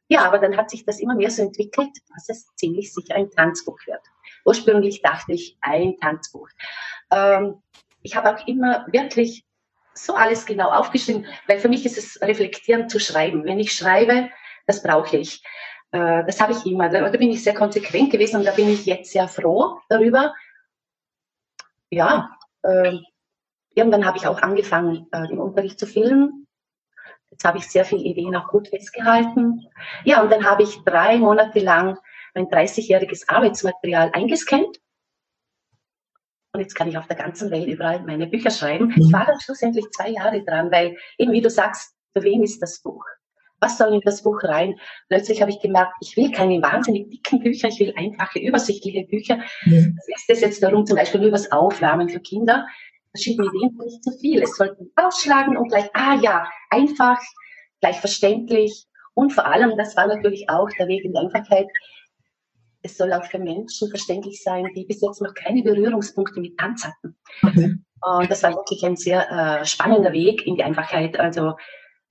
Ja, 0.08 0.26
aber 0.26 0.40
dann 0.40 0.58
hat 0.58 0.70
sich 0.70 0.86
das 0.86 1.00
immer 1.00 1.16
mehr 1.16 1.30
so 1.30 1.42
entwickelt, 1.42 1.90
dass 2.14 2.30
es 2.30 2.48
ziemlich 2.56 2.94
sicher 2.94 3.16
ein 3.16 3.30
Tanzbuch 3.32 3.80
wird. 3.86 4.02
Ursprünglich 4.46 5.02
dachte 5.02 5.34
ich, 5.34 5.58
ein 5.62 5.98
Tanzbuch. 5.98 6.50
Ähm, 7.12 7.62
ich 8.02 8.16
habe 8.16 8.36
auch 8.36 8.48
immer 8.48 8.86
wirklich 8.92 9.46
so 9.94 10.16
alles 10.16 10.46
genau 10.46 10.70
aufgeschrieben, 10.70 11.26
weil 11.48 11.60
für 11.60 11.70
mich 11.70 11.86
ist 11.86 11.98
es 11.98 12.22
reflektierend 12.22 12.90
zu 12.90 13.00
schreiben. 13.00 13.46
Wenn 13.46 13.60
ich 13.60 13.74
schreibe, 13.74 14.30
das 14.66 14.84
brauche 14.84 15.18
ich. 15.18 15.44
Äh, 15.94 16.26
das 16.26 16.42
habe 16.42 16.54
ich 16.54 16.66
immer. 16.66 16.90
Da, 16.90 17.08
bin 17.10 17.32
ich 17.32 17.44
sehr 17.44 17.54
konsequent 17.54 18.12
gewesen 18.12 18.38
und 18.38 18.46
da 18.46 18.52
bin 18.52 18.68
ich 18.68 18.86
jetzt 18.86 19.12
sehr 19.12 19.28
froh 19.28 19.80
darüber. 19.90 20.34
Ja, 21.92 22.36
äh, 22.64 22.98
irgendwann 23.76 24.06
habe 24.06 24.18
ich 24.18 24.26
auch 24.26 24.42
angefangen, 24.42 25.08
äh, 25.12 25.30
im 25.30 25.40
Unterricht 25.40 25.80
zu 25.80 25.86
filmen. 25.86 26.48
Jetzt 27.30 27.46
habe 27.46 27.60
ich 27.60 27.68
sehr 27.68 27.86
viele 27.86 28.02
Ideen 28.02 28.36
auch 28.36 28.48
gut 28.48 28.68
festgehalten. 28.68 29.68
Ja, 30.04 30.22
und 30.22 30.32
dann 30.32 30.44
habe 30.46 30.64
ich 30.64 30.84
drei 30.84 31.18
Monate 31.18 31.60
lang 31.60 31.98
mein 32.34 32.48
30-jähriges 32.48 33.30
Arbeitsmaterial 33.30 34.12
eingescannt. 34.14 34.80
Und 36.54 36.60
jetzt 36.60 36.76
kann 36.76 36.88
ich 36.88 36.98
auf 36.98 37.08
der 37.08 37.18
ganzen 37.18 37.52
Welt 37.52 37.68
überall 37.68 38.02
meine 38.04 38.28
Bücher 38.28 38.52
schreiben. 38.52 38.88
Mhm. 38.88 39.02
Ich 39.02 39.14
war 39.14 39.26
dann 39.26 39.40
schlussendlich 39.40 39.86
zwei 39.92 40.10
Jahre 40.10 40.44
dran, 40.44 40.72
weil 40.72 40.98
eben 41.20 41.32
wie 41.32 41.42
du 41.42 41.50
sagst, 41.52 41.96
für 42.16 42.24
wen 42.24 42.44
ist 42.44 42.62
das 42.62 42.82
Buch? 42.82 43.04
Was 43.64 43.78
soll 43.78 43.94
in 43.94 44.02
das 44.02 44.24
Buch 44.24 44.44
rein? 44.44 44.76
Plötzlich 45.08 45.42
habe 45.42 45.50
ich 45.50 45.62
gemerkt, 45.62 45.94
ich 46.02 46.18
will 46.18 46.30
keine 46.32 46.62
wahnsinnig 46.62 47.10
dicken 47.10 47.40
Bücher, 47.40 47.70
ich 47.70 47.80
will 47.80 47.94
einfache, 47.96 48.40
übersichtliche 48.40 49.06
Bücher. 49.08 49.38
Mhm. 49.64 49.98
Es 50.14 50.28
ist 50.28 50.42
jetzt 50.42 50.62
darum, 50.62 50.86
zum 50.86 50.98
Beispiel 50.98 51.22
über 51.22 51.32
das 51.32 51.50
Aufwärmen 51.52 52.10
für 52.10 52.20
Kinder. 52.20 52.68
Verschiedene 53.16 53.48
Ideen, 53.48 53.78
nicht 53.86 54.04
zu 54.04 54.12
viel. 54.20 54.42
Es 54.44 54.58
sollten 54.58 54.92
ausschlagen 54.98 55.56
und 55.56 55.70
gleich, 55.70 55.90
ah 55.94 56.20
ja, 56.22 56.46
einfach, 56.72 57.22
gleich 57.80 58.02
verständlich. 58.02 58.86
Und 59.14 59.32
vor 59.32 59.46
allem, 59.46 59.78
das 59.78 59.96
war 59.96 60.08
natürlich 60.08 60.50
auch 60.50 60.70
der 60.78 60.90
Weg 60.90 61.06
in 61.06 61.14
der 61.14 61.22
Einfachheit, 61.22 61.68
es 62.82 62.98
soll 62.98 63.14
auch 63.14 63.24
für 63.24 63.40
Menschen 63.40 63.90
verständlich 63.90 64.44
sein, 64.44 64.68
die 64.76 64.84
bis 64.84 65.02
jetzt 65.02 65.22
noch 65.22 65.34
keine 65.34 65.64
Berührungspunkte 65.64 66.42
mit 66.42 66.58
Tanz 66.58 66.86
hatten. 66.86 67.16
Mhm. 67.42 67.86
Und 68.02 68.30
das 68.30 68.44
war 68.44 68.54
wirklich 68.54 68.84
ein 68.84 68.98
sehr 68.98 69.32
äh, 69.32 69.66
spannender 69.66 70.12
Weg 70.12 70.46
in 70.46 70.56
die 70.56 70.64
Einfachheit. 70.64 71.18
Also 71.18 71.54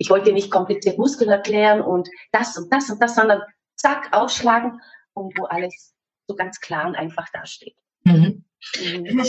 ich 0.02 0.10
wollte 0.10 0.32
nicht 0.32 0.50
kompliziert 0.50 0.98
Muskeln 0.98 1.30
erklären 1.30 1.80
und 1.80 2.08
das 2.32 2.58
und 2.58 2.72
das 2.72 2.90
und 2.90 3.00
das, 3.00 3.14
sondern 3.14 3.40
zack, 3.76 4.08
aufschlagen 4.10 4.80
und 5.14 5.38
wo 5.38 5.44
alles 5.44 5.94
so 6.26 6.34
ganz 6.34 6.58
klar 6.58 6.88
und 6.88 6.96
einfach 6.96 7.28
dasteht. 7.32 7.76
Mhm. 8.02 8.44
Mhm. 8.80 9.24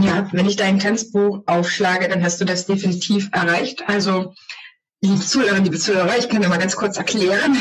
Ja, 0.00 0.28
wenn 0.32 0.46
ich 0.46 0.54
dein 0.54 0.78
Tanzbuch 0.78 1.42
aufschlage, 1.46 2.08
dann 2.08 2.22
hast 2.22 2.40
du 2.40 2.44
das 2.44 2.66
definitiv 2.66 3.28
erreicht. 3.32 3.88
Also, 3.88 4.34
liebe 5.00 5.20
Zuhörer, 5.20 5.58
liebe 5.58 5.78
Zuhörer, 5.78 6.16
ich 6.16 6.28
kann 6.28 6.42
dir 6.42 6.48
mal 6.48 6.58
ganz 6.58 6.76
kurz 6.76 6.96
erklären. 6.96 7.56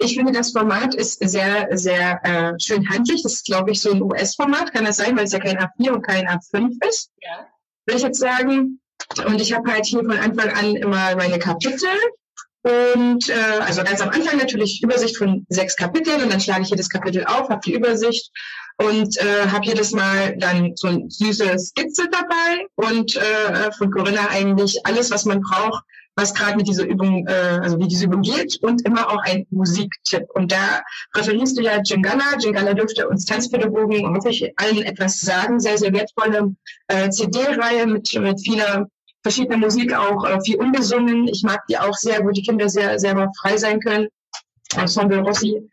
Ich 0.00 0.16
finde, 0.16 0.32
das 0.32 0.52
Format 0.52 0.94
ist 0.94 1.26
sehr, 1.26 1.68
sehr 1.78 2.20
äh, 2.22 2.52
schön 2.60 2.86
handlich. 2.90 3.22
Das 3.22 3.34
ist, 3.34 3.46
glaube 3.46 3.70
ich, 3.70 3.80
so 3.80 3.90
ein 3.90 4.02
US-Format. 4.02 4.72
Kann 4.74 4.84
das 4.84 4.98
sein, 4.98 5.16
weil 5.16 5.24
es 5.24 5.32
ja 5.32 5.38
kein 5.38 5.58
A4 5.58 5.92
und 5.92 6.02
kein 6.02 6.28
A5 6.28 6.76
ist? 6.86 7.10
Ja. 7.22 7.46
Will 7.86 7.96
ich 7.96 8.02
jetzt 8.02 8.18
sagen. 8.18 8.80
Und 9.26 9.40
ich 9.40 9.52
habe 9.52 9.70
halt 9.70 9.86
hier 9.86 10.00
von 10.00 10.18
Anfang 10.18 10.50
an 10.50 10.76
immer 10.76 11.16
meine 11.16 11.38
Kapitel. 11.38 11.88
Und 12.62 13.28
äh, 13.28 13.60
also 13.60 13.82
ganz 13.82 14.00
am 14.00 14.10
Anfang 14.10 14.36
natürlich 14.36 14.82
Übersicht 14.82 15.16
von 15.16 15.46
sechs 15.48 15.76
Kapiteln 15.76 16.22
und 16.22 16.32
dann 16.32 16.40
schlage 16.40 16.62
ich 16.62 16.70
jedes 16.70 16.90
Kapitel 16.90 17.24
auf, 17.24 17.48
habe 17.48 17.60
die 17.64 17.74
Übersicht 17.74 18.30
und 18.78 19.16
äh, 19.18 19.46
habe 19.46 19.64
jedes 19.64 19.92
Mal 19.92 20.36
dann 20.36 20.72
so 20.74 20.88
eine 20.88 21.08
süße 21.08 21.58
Skizze 21.58 22.08
dabei 22.10 22.66
und 22.74 23.16
äh, 23.16 23.72
von 23.72 23.90
Corinna 23.90 24.28
eigentlich 24.30 24.80
alles, 24.84 25.10
was 25.10 25.24
man 25.24 25.40
braucht, 25.40 25.82
was 26.16 26.34
gerade 26.34 26.56
mit 26.56 26.66
dieser 26.66 26.84
Übung, 26.84 27.26
äh, 27.28 27.60
also 27.62 27.78
wie 27.78 27.86
diese 27.86 28.06
Übung 28.06 28.22
geht 28.22 28.58
und 28.62 28.84
immer 28.84 29.08
auch 29.08 29.22
ein 29.22 29.46
Musiktipp. 29.50 30.24
Und 30.34 30.50
da 30.50 30.82
präferierst 31.12 31.56
du 31.56 31.62
ja 31.62 31.80
Jingala. 31.80 32.36
Jingala 32.38 32.74
dürfte 32.74 33.08
uns 33.08 33.24
Tanzpädagogen 33.24 34.14
hoffe 34.14 34.30
ich 34.30 34.52
allen 34.56 34.82
etwas 34.82 35.20
sagen. 35.20 35.60
Sehr, 35.60 35.78
sehr 35.78 35.92
wertvolle 35.92 36.54
äh, 36.88 37.08
CD-Reihe 37.08 37.86
mit, 37.86 38.12
mit 38.14 38.40
vieler 38.40 38.88
verschiedener 39.28 39.58
Musik, 39.58 39.94
auch 39.94 40.24
äh, 40.24 40.40
viel 40.40 40.56
ungesungen. 40.56 41.28
Ich 41.28 41.42
mag 41.42 41.66
die 41.68 41.76
auch 41.76 41.94
sehr, 41.94 42.24
wo 42.24 42.30
die 42.30 42.42
Kinder 42.42 42.68
sehr 42.70 42.98
selber 42.98 43.30
frei 43.40 43.58
sein 43.58 43.78
können. 43.80 44.08
Ensemble 44.74 45.18
Rossi. 45.18 45.70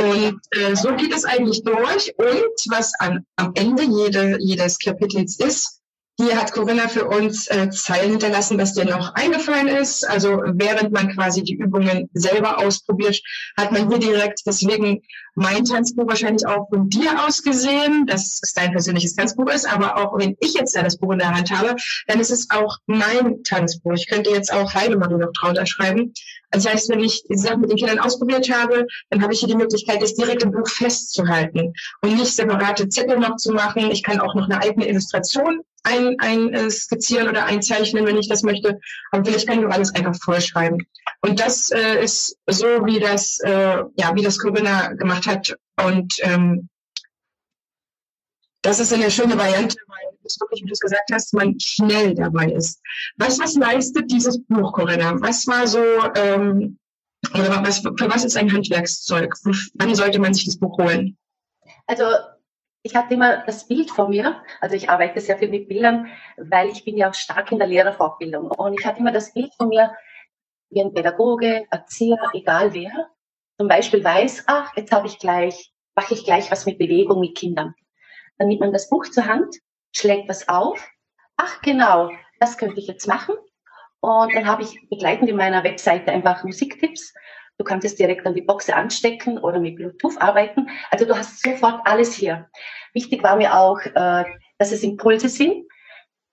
Und 0.00 0.40
äh, 0.52 0.76
so 0.76 0.94
geht 0.94 1.12
es 1.12 1.24
eigentlich 1.24 1.64
durch. 1.64 2.14
Und 2.16 2.54
was 2.70 2.92
an, 3.00 3.26
am 3.36 3.52
Ende 3.54 3.82
jede, 3.82 4.38
jedes 4.40 4.78
Kapitels 4.78 5.38
ist, 5.40 5.80
hier 6.18 6.38
hat 6.38 6.52
Corinna 6.52 6.88
für 6.88 7.06
uns 7.06 7.48
äh, 7.48 7.70
Zeilen 7.70 8.10
hinterlassen, 8.10 8.58
was 8.58 8.74
dir 8.74 8.84
noch 8.84 9.14
eingefallen 9.14 9.68
ist. 9.68 10.08
Also 10.08 10.42
während 10.46 10.92
man 10.92 11.14
quasi 11.14 11.42
die 11.42 11.54
Übungen 11.54 12.10
selber 12.12 12.58
ausprobiert, 12.58 13.20
hat 13.56 13.72
man 13.72 13.88
hier 13.88 13.98
direkt 13.98 14.42
deswegen 14.46 15.02
mein 15.34 15.64
Tanzbuch 15.64 16.06
wahrscheinlich 16.06 16.46
auch 16.46 16.68
von 16.68 16.90
dir 16.90 17.26
aus 17.26 17.42
gesehen, 17.42 18.06
dass 18.06 18.40
es 18.42 18.52
dein 18.52 18.72
persönliches 18.72 19.14
Tanzbuch 19.14 19.48
ist. 19.48 19.66
Aber 19.66 19.96
auch 19.96 20.18
wenn 20.18 20.36
ich 20.40 20.52
jetzt 20.52 20.76
da 20.76 20.82
das 20.82 20.98
Buch 20.98 21.12
in 21.12 21.18
der 21.18 21.34
Hand 21.34 21.50
habe, 21.50 21.76
dann 22.06 22.20
ist 22.20 22.30
es 22.30 22.50
auch 22.50 22.76
mein 22.86 23.42
Tanzbuch. 23.42 23.94
Ich 23.94 24.08
könnte 24.08 24.30
jetzt 24.30 24.52
auch 24.52 24.74
Heidemarie 24.74 25.16
noch 25.16 25.32
drunter 25.32 25.64
schreiben. 25.64 26.12
Also 26.50 26.68
das 26.68 26.74
heißt, 26.74 26.88
wenn 26.90 27.00
ich 27.00 27.24
die 27.24 27.38
Sachen 27.38 27.62
mit 27.62 27.70
den 27.70 27.78
Kindern 27.78 27.98
ausprobiert 27.98 28.50
habe, 28.50 28.86
dann 29.08 29.22
habe 29.22 29.32
ich 29.32 29.40
hier 29.40 29.48
die 29.48 29.56
Möglichkeit, 29.56 30.02
das 30.02 30.14
direkt 30.14 30.42
im 30.42 30.52
Buch 30.52 30.68
festzuhalten 30.68 31.72
und 32.02 32.14
nicht 32.16 32.34
separate 32.34 32.90
Zettel 32.90 33.18
noch 33.18 33.36
zu 33.36 33.52
machen. 33.52 33.90
Ich 33.90 34.02
kann 34.02 34.20
auch 34.20 34.34
noch 34.34 34.44
eine 34.44 34.60
eigene 34.60 34.86
Illustration 34.86 35.62
ein, 35.84 36.16
ein 36.18 36.52
äh, 36.54 36.70
skizzieren 36.70 37.28
oder 37.28 37.44
einzeichnen, 37.44 38.06
wenn 38.06 38.16
ich 38.16 38.28
das 38.28 38.42
möchte. 38.42 38.78
Aber 39.10 39.24
vielleicht 39.24 39.48
kann 39.48 39.60
ich 39.60 39.66
auch 39.66 39.72
alles 39.72 39.94
einfach 39.94 40.14
vorschreiben. 40.22 40.78
Und 41.20 41.40
das 41.40 41.70
äh, 41.70 42.02
ist 42.02 42.36
so, 42.48 42.66
wie 42.84 43.00
das, 43.00 43.38
äh, 43.40 43.82
ja, 43.96 44.14
wie 44.14 44.22
das 44.22 44.38
Corinna 44.38 44.92
gemacht 44.94 45.26
hat. 45.26 45.56
Und 45.84 46.14
ähm, 46.22 46.68
das 48.62 48.78
ist 48.78 48.92
eine 48.92 49.10
schöne 49.10 49.36
Variante, 49.36 49.76
weil 49.88 50.16
es 50.24 50.38
wirklich, 50.40 50.62
wie 50.62 50.66
du 50.66 50.72
es 50.72 50.80
gesagt 50.80 51.10
hast, 51.12 51.34
man 51.34 51.58
schnell 51.58 52.14
dabei 52.14 52.52
ist. 52.52 52.80
Was, 53.16 53.38
was 53.40 53.54
leistet 53.54 54.10
dieses 54.10 54.40
Buch, 54.44 54.72
Corinna? 54.72 55.20
Was 55.20 55.46
war 55.48 55.66
so, 55.66 55.82
ähm, 56.14 56.78
oder 57.34 57.64
was, 57.64 57.78
für 57.80 58.10
was 58.10 58.24
ist 58.24 58.36
ein 58.36 58.52
Handwerkszeug? 58.52 59.34
Wann 59.74 59.94
sollte 59.94 60.20
man 60.20 60.34
sich 60.34 60.44
das 60.44 60.58
Buch 60.58 60.78
holen? 60.78 61.16
Also 61.86 62.04
ich 62.82 62.96
hatte 62.96 63.14
immer 63.14 63.44
das 63.44 63.66
Bild 63.66 63.90
vor 63.90 64.08
mir, 64.08 64.42
also 64.60 64.74
ich 64.74 64.90
arbeite 64.90 65.20
sehr 65.20 65.38
viel 65.38 65.48
mit 65.48 65.68
Bildern, 65.68 66.08
weil 66.36 66.68
ich 66.68 66.84
bin 66.84 66.96
ja 66.96 67.10
auch 67.10 67.14
stark 67.14 67.52
in 67.52 67.58
der 67.58 67.68
Lehrerfortbildung 67.68 68.50
und 68.50 68.78
ich 68.78 68.84
hatte 68.84 68.98
immer 68.98 69.12
das 69.12 69.32
Bild 69.32 69.52
von 69.54 69.68
mir, 69.68 69.94
wie 70.70 70.82
ein 70.82 70.92
Pädagoge, 70.92 71.66
Erzieher, 71.70 72.18
egal 72.32 72.74
wer, 72.74 72.90
zum 73.58 73.68
Beispiel 73.68 74.02
weiß, 74.02 74.44
ach, 74.46 74.76
jetzt 74.76 74.90
habe 74.90 75.06
ich 75.06 75.18
gleich, 75.18 75.72
mache 75.94 76.14
ich 76.14 76.24
gleich 76.24 76.50
was 76.50 76.66
mit 76.66 76.78
Bewegung 76.78 77.20
mit 77.20 77.36
Kindern. 77.36 77.74
Dann 78.38 78.48
nimmt 78.48 78.60
man 78.60 78.72
das 78.72 78.88
Buch 78.88 79.06
zur 79.06 79.26
Hand, 79.26 79.54
schlägt 79.94 80.28
das 80.28 80.48
auf, 80.48 80.90
ach 81.36 81.60
genau, 81.62 82.10
das 82.40 82.58
könnte 82.58 82.80
ich 82.80 82.88
jetzt 82.88 83.06
machen. 83.06 83.36
Und 84.00 84.34
dann 84.34 84.46
habe 84.46 84.62
ich 84.62 84.88
begleitend 84.88 85.30
in 85.30 85.36
meiner 85.36 85.62
Webseite 85.62 86.10
einfach 86.10 86.42
Musiktipps 86.42 87.14
Du 87.58 87.64
kannst 87.64 87.84
es 87.84 87.94
direkt 87.94 88.26
an 88.26 88.34
die 88.34 88.42
Boxe 88.42 88.74
anstecken 88.74 89.38
oder 89.38 89.60
mit 89.60 89.76
Bluetooth 89.76 90.20
arbeiten. 90.20 90.68
Also 90.90 91.04
du 91.04 91.16
hast 91.16 91.42
sofort 91.42 91.80
alles 91.84 92.14
hier. 92.14 92.48
Wichtig 92.94 93.22
war 93.22 93.36
mir 93.36 93.56
auch, 93.56 93.78
äh, 93.80 94.24
dass 94.58 94.72
es 94.72 94.82
Impulse 94.82 95.28
sind, 95.28 95.66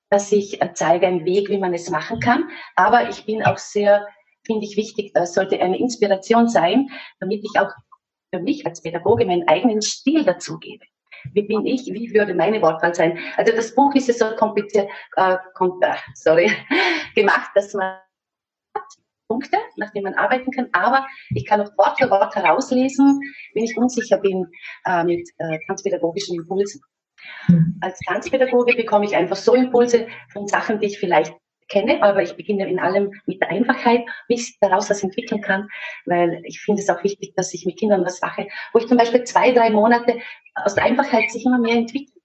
dass 0.09 0.31
ich 0.31 0.61
äh, 0.61 0.73
zeige 0.73 1.07
einen 1.07 1.25
Weg, 1.25 1.49
wie 1.49 1.57
man 1.57 1.73
es 1.73 1.89
machen 1.89 2.19
kann. 2.19 2.49
Aber 2.75 3.09
ich 3.09 3.25
bin 3.25 3.43
auch 3.43 3.57
sehr, 3.57 4.07
finde 4.45 4.65
ich 4.65 4.77
wichtig, 4.77 5.11
das 5.13 5.33
sollte 5.33 5.59
eine 5.61 5.77
Inspiration 5.77 6.47
sein, 6.47 6.89
damit 7.19 7.43
ich 7.43 7.59
auch 7.59 7.71
für 8.33 8.41
mich 8.41 8.65
als 8.65 8.81
Pädagoge 8.81 9.25
meinen 9.25 9.47
eigenen 9.47 9.81
Stil 9.81 10.23
dazugebe. 10.23 10.85
Wie 11.33 11.43
bin 11.43 11.65
ich? 11.65 11.85
Wie 11.87 12.13
würde 12.13 12.33
meine 12.33 12.61
Wortwahl 12.61 12.95
sein? 12.95 13.19
Also 13.35 13.53
das 13.53 13.75
Buch 13.75 13.93
ist 13.95 14.07
ja 14.07 14.13
so 14.13 14.35
kompliziert, 14.35 14.89
äh, 15.15 15.37
kom 15.53 15.79
äh, 15.81 15.95
sorry, 16.15 16.51
gemacht, 17.15 17.51
dass 17.55 17.73
man 17.73 17.97
Punkte, 19.39 19.57
nach 19.77 19.91
denen 19.91 20.05
man 20.05 20.15
arbeiten 20.15 20.51
kann, 20.51 20.69
aber 20.73 21.05
ich 21.33 21.45
kann 21.45 21.61
auch 21.61 21.77
Wort 21.77 21.97
für 21.97 22.09
Wort 22.09 22.35
herauslesen, 22.35 23.21
wenn 23.53 23.63
ich 23.63 23.77
unsicher 23.77 24.17
bin 24.17 24.47
äh, 24.85 25.03
mit 25.03 25.29
äh, 25.37 25.59
tanzpädagogischen 25.67 26.35
Impulsen. 26.35 26.81
Mhm. 27.47 27.77
Als 27.81 27.99
Tanzpädagoge 27.99 28.75
bekomme 28.75 29.05
ich 29.05 29.15
einfach 29.15 29.35
so 29.35 29.55
Impulse 29.55 30.07
von 30.31 30.47
Sachen, 30.47 30.79
die 30.79 30.87
ich 30.87 30.99
vielleicht 30.99 31.33
kenne, 31.69 32.01
aber 32.01 32.23
ich 32.23 32.35
beginne 32.35 32.67
in 32.67 32.79
allem 32.79 33.11
mit 33.25 33.41
der 33.41 33.49
Einfachheit, 33.49 34.01
wie 34.27 34.35
ich 34.35 34.57
daraus 34.59 34.89
was 34.89 35.03
entwickeln 35.03 35.41
kann, 35.41 35.67
weil 36.05 36.41
ich 36.45 36.59
finde 36.61 36.81
es 36.81 36.89
auch 36.89 37.03
wichtig, 37.03 37.33
dass 37.35 37.53
ich 37.53 37.65
mit 37.65 37.77
Kindern 37.77 38.03
was 38.03 38.21
mache, 38.21 38.47
wo 38.73 38.79
ich 38.79 38.87
zum 38.87 38.97
Beispiel 38.97 39.23
zwei, 39.23 39.51
drei 39.51 39.69
Monate 39.69 40.19
aus 40.55 40.75
der 40.75 40.85
Einfachheit 40.85 41.29
sich 41.29 41.45
immer 41.45 41.59
mehr 41.59 41.75
entwickelt 41.75 42.23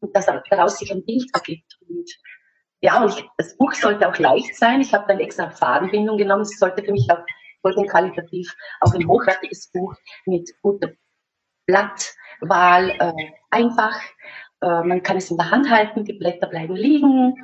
und 0.00 0.16
dass 0.16 0.26
daraus 0.26 0.78
sich 0.78 0.90
ein 0.90 1.04
Bild 1.04 1.26
ergibt. 1.34 1.78
Und 1.88 2.10
ja, 2.84 3.02
und 3.02 3.18
ich, 3.18 3.24
das 3.38 3.56
Buch 3.56 3.72
sollte 3.72 4.06
auch 4.06 4.18
leicht 4.18 4.54
sein. 4.56 4.82
Ich 4.82 4.92
habe 4.92 5.06
dann 5.08 5.18
extra 5.18 5.48
Fadenbindung 5.48 6.18
genommen. 6.18 6.42
Es 6.42 6.58
sollte 6.58 6.84
für 6.84 6.92
mich 6.92 7.08
auch, 7.10 7.24
wollte 7.62 7.82
qualitativ 7.86 8.54
auch 8.82 8.92
ein 8.92 9.08
hochwertiges 9.08 9.70
Buch 9.72 9.94
mit 10.26 10.50
guter 10.60 10.90
Blattwahl, 11.66 12.90
äh, 12.90 13.12
einfach. 13.50 13.98
Äh, 14.60 14.82
man 14.82 15.02
kann 15.02 15.16
es 15.16 15.30
in 15.30 15.38
der 15.38 15.50
Hand 15.50 15.70
halten, 15.70 16.04
die 16.04 16.12
Blätter 16.12 16.46
bleiben 16.46 16.76
liegen. 16.76 17.34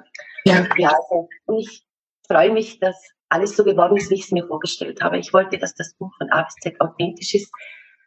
Ja. 0.45 0.67
ja 0.77 0.91
also, 0.91 1.31
und 1.47 1.61
ich 1.61 1.87
freue 2.29 2.53
mich, 2.53 2.79
dass 2.79 3.03
alles 3.31 3.57
so 3.57 3.65
geworden 3.65 3.97
ist, 3.97 4.11
wie 4.11 4.17
ich 4.17 4.25
es 4.25 4.33
mir 4.33 4.47
vorgestellt 4.47 5.03
habe. 5.03 5.17
Ich 5.17 5.33
wollte, 5.33 5.57
dass 5.57 5.75
das 5.75 5.95
Buch 5.95 6.15
von 6.19 6.31
A 6.33 6.43
bis 6.43 6.55
Z 6.57 6.79
authentisch 6.83 7.33
ist 7.33 7.51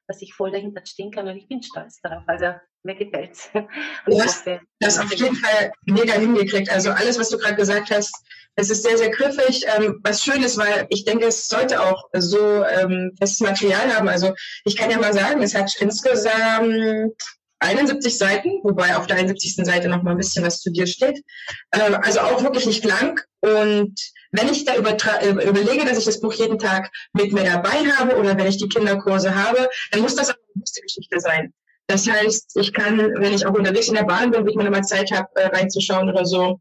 dass 0.08 0.22
ich 0.22 0.34
voll 0.34 0.52
dahinter 0.52 0.82
stehen 0.86 1.12
kann 1.12 1.28
und 1.28 1.38
ich 1.38 1.48
bin 1.48 1.62
stolz 1.64 2.00
darauf. 2.02 2.24
Also 2.28 2.54
mir 2.84 2.96
gefällt's. 2.96 3.50
Du 4.06 4.22
hast 4.22 4.46
das 4.80 5.00
auf 5.00 5.14
jeden 5.14 5.36
Fall 5.36 5.72
mega 5.86 6.14
hingekriegt. 6.14 6.70
Also 6.70 6.92
alles, 6.92 7.18
was 7.18 7.30
du 7.30 7.38
gerade 7.38 7.56
gesagt 7.56 7.90
hast, 7.92 8.14
es 8.56 8.70
ist 8.70 8.84
sehr, 8.84 8.98
sehr 8.98 9.10
griffig. 9.10 9.66
Ähm, 9.76 10.00
was 10.04 10.24
schön 10.24 10.44
ist, 10.44 10.58
weil 10.58 10.86
ich 10.90 11.06
denke, 11.06 11.26
es 11.28 11.48
sollte 11.48 11.82
auch 11.82 12.04
so 12.14 12.64
ähm, 12.66 13.12
festes 13.18 13.40
Material 13.40 13.96
haben. 13.96 14.10
Also 14.10 14.34
ich 14.66 14.76
kann 14.76 14.92
ja 14.92 15.00
mal 15.00 15.14
sagen, 15.14 15.42
es 15.42 15.56
hat 15.56 15.74
insgesamt 15.80 17.14
71 17.60 18.18
Seiten, 18.18 18.50
wobei 18.64 18.98
auf 18.98 19.08
der 19.08 19.18
71. 19.18 19.66
Seite 19.66 19.88
noch 19.88 20.04
mal 20.04 20.12
ein 20.12 20.18
bisschen 20.18 20.46
was 20.46 20.60
zu 20.60 20.72
dir 20.72 20.86
steht. 20.86 21.24
Ähm, 21.72 21.96
also 21.96 22.20
auch 22.20 22.44
wirklich 22.44 22.66
nicht 22.66 22.84
lang 22.84 23.22
und 23.40 23.96
wenn 24.34 24.50
ich 24.50 24.66
da 24.66 24.74
äh, 24.74 25.30
überlege, 25.30 25.86
dass 25.86 26.00
ich 26.00 26.06
das 26.06 26.20
Buch 26.20 26.34
jeden 26.34 26.58
Tag 26.60 26.92
mit 27.14 27.32
mir 27.32 27.44
dabei 27.44 27.86
habe 27.98 28.18
oder 28.18 28.36
wenn 28.38 28.48
ich 28.48 28.58
die 28.58 28.68
Kinderkurse 28.68 29.34
habe, 29.34 29.70
dann 29.92 30.02
muss 30.02 30.16
das 30.16 30.30
auch 30.30 30.36
eine 30.36 30.54
bewusste 30.56 30.82
Geschichte 30.82 31.20
sein. 31.20 31.54
Das 31.88 32.10
heißt, 32.10 32.58
ich 32.60 32.74
kann, 32.74 32.98
wenn 32.98 33.34
ich 33.34 33.46
auch 33.46 33.54
unterwegs 33.54 33.88
in 33.88 33.96
der 33.96 34.04
Bahn 34.04 34.32
bin, 34.32 34.42
wenn 34.42 34.50
ich 34.50 34.56
mal 34.56 34.70
mal 34.70 34.84
Zeit 34.84 35.12
habe, 35.12 35.30
äh, 35.36 35.48
reinzuschauen 35.48 36.10
oder 36.10 36.26
so, 36.26 36.60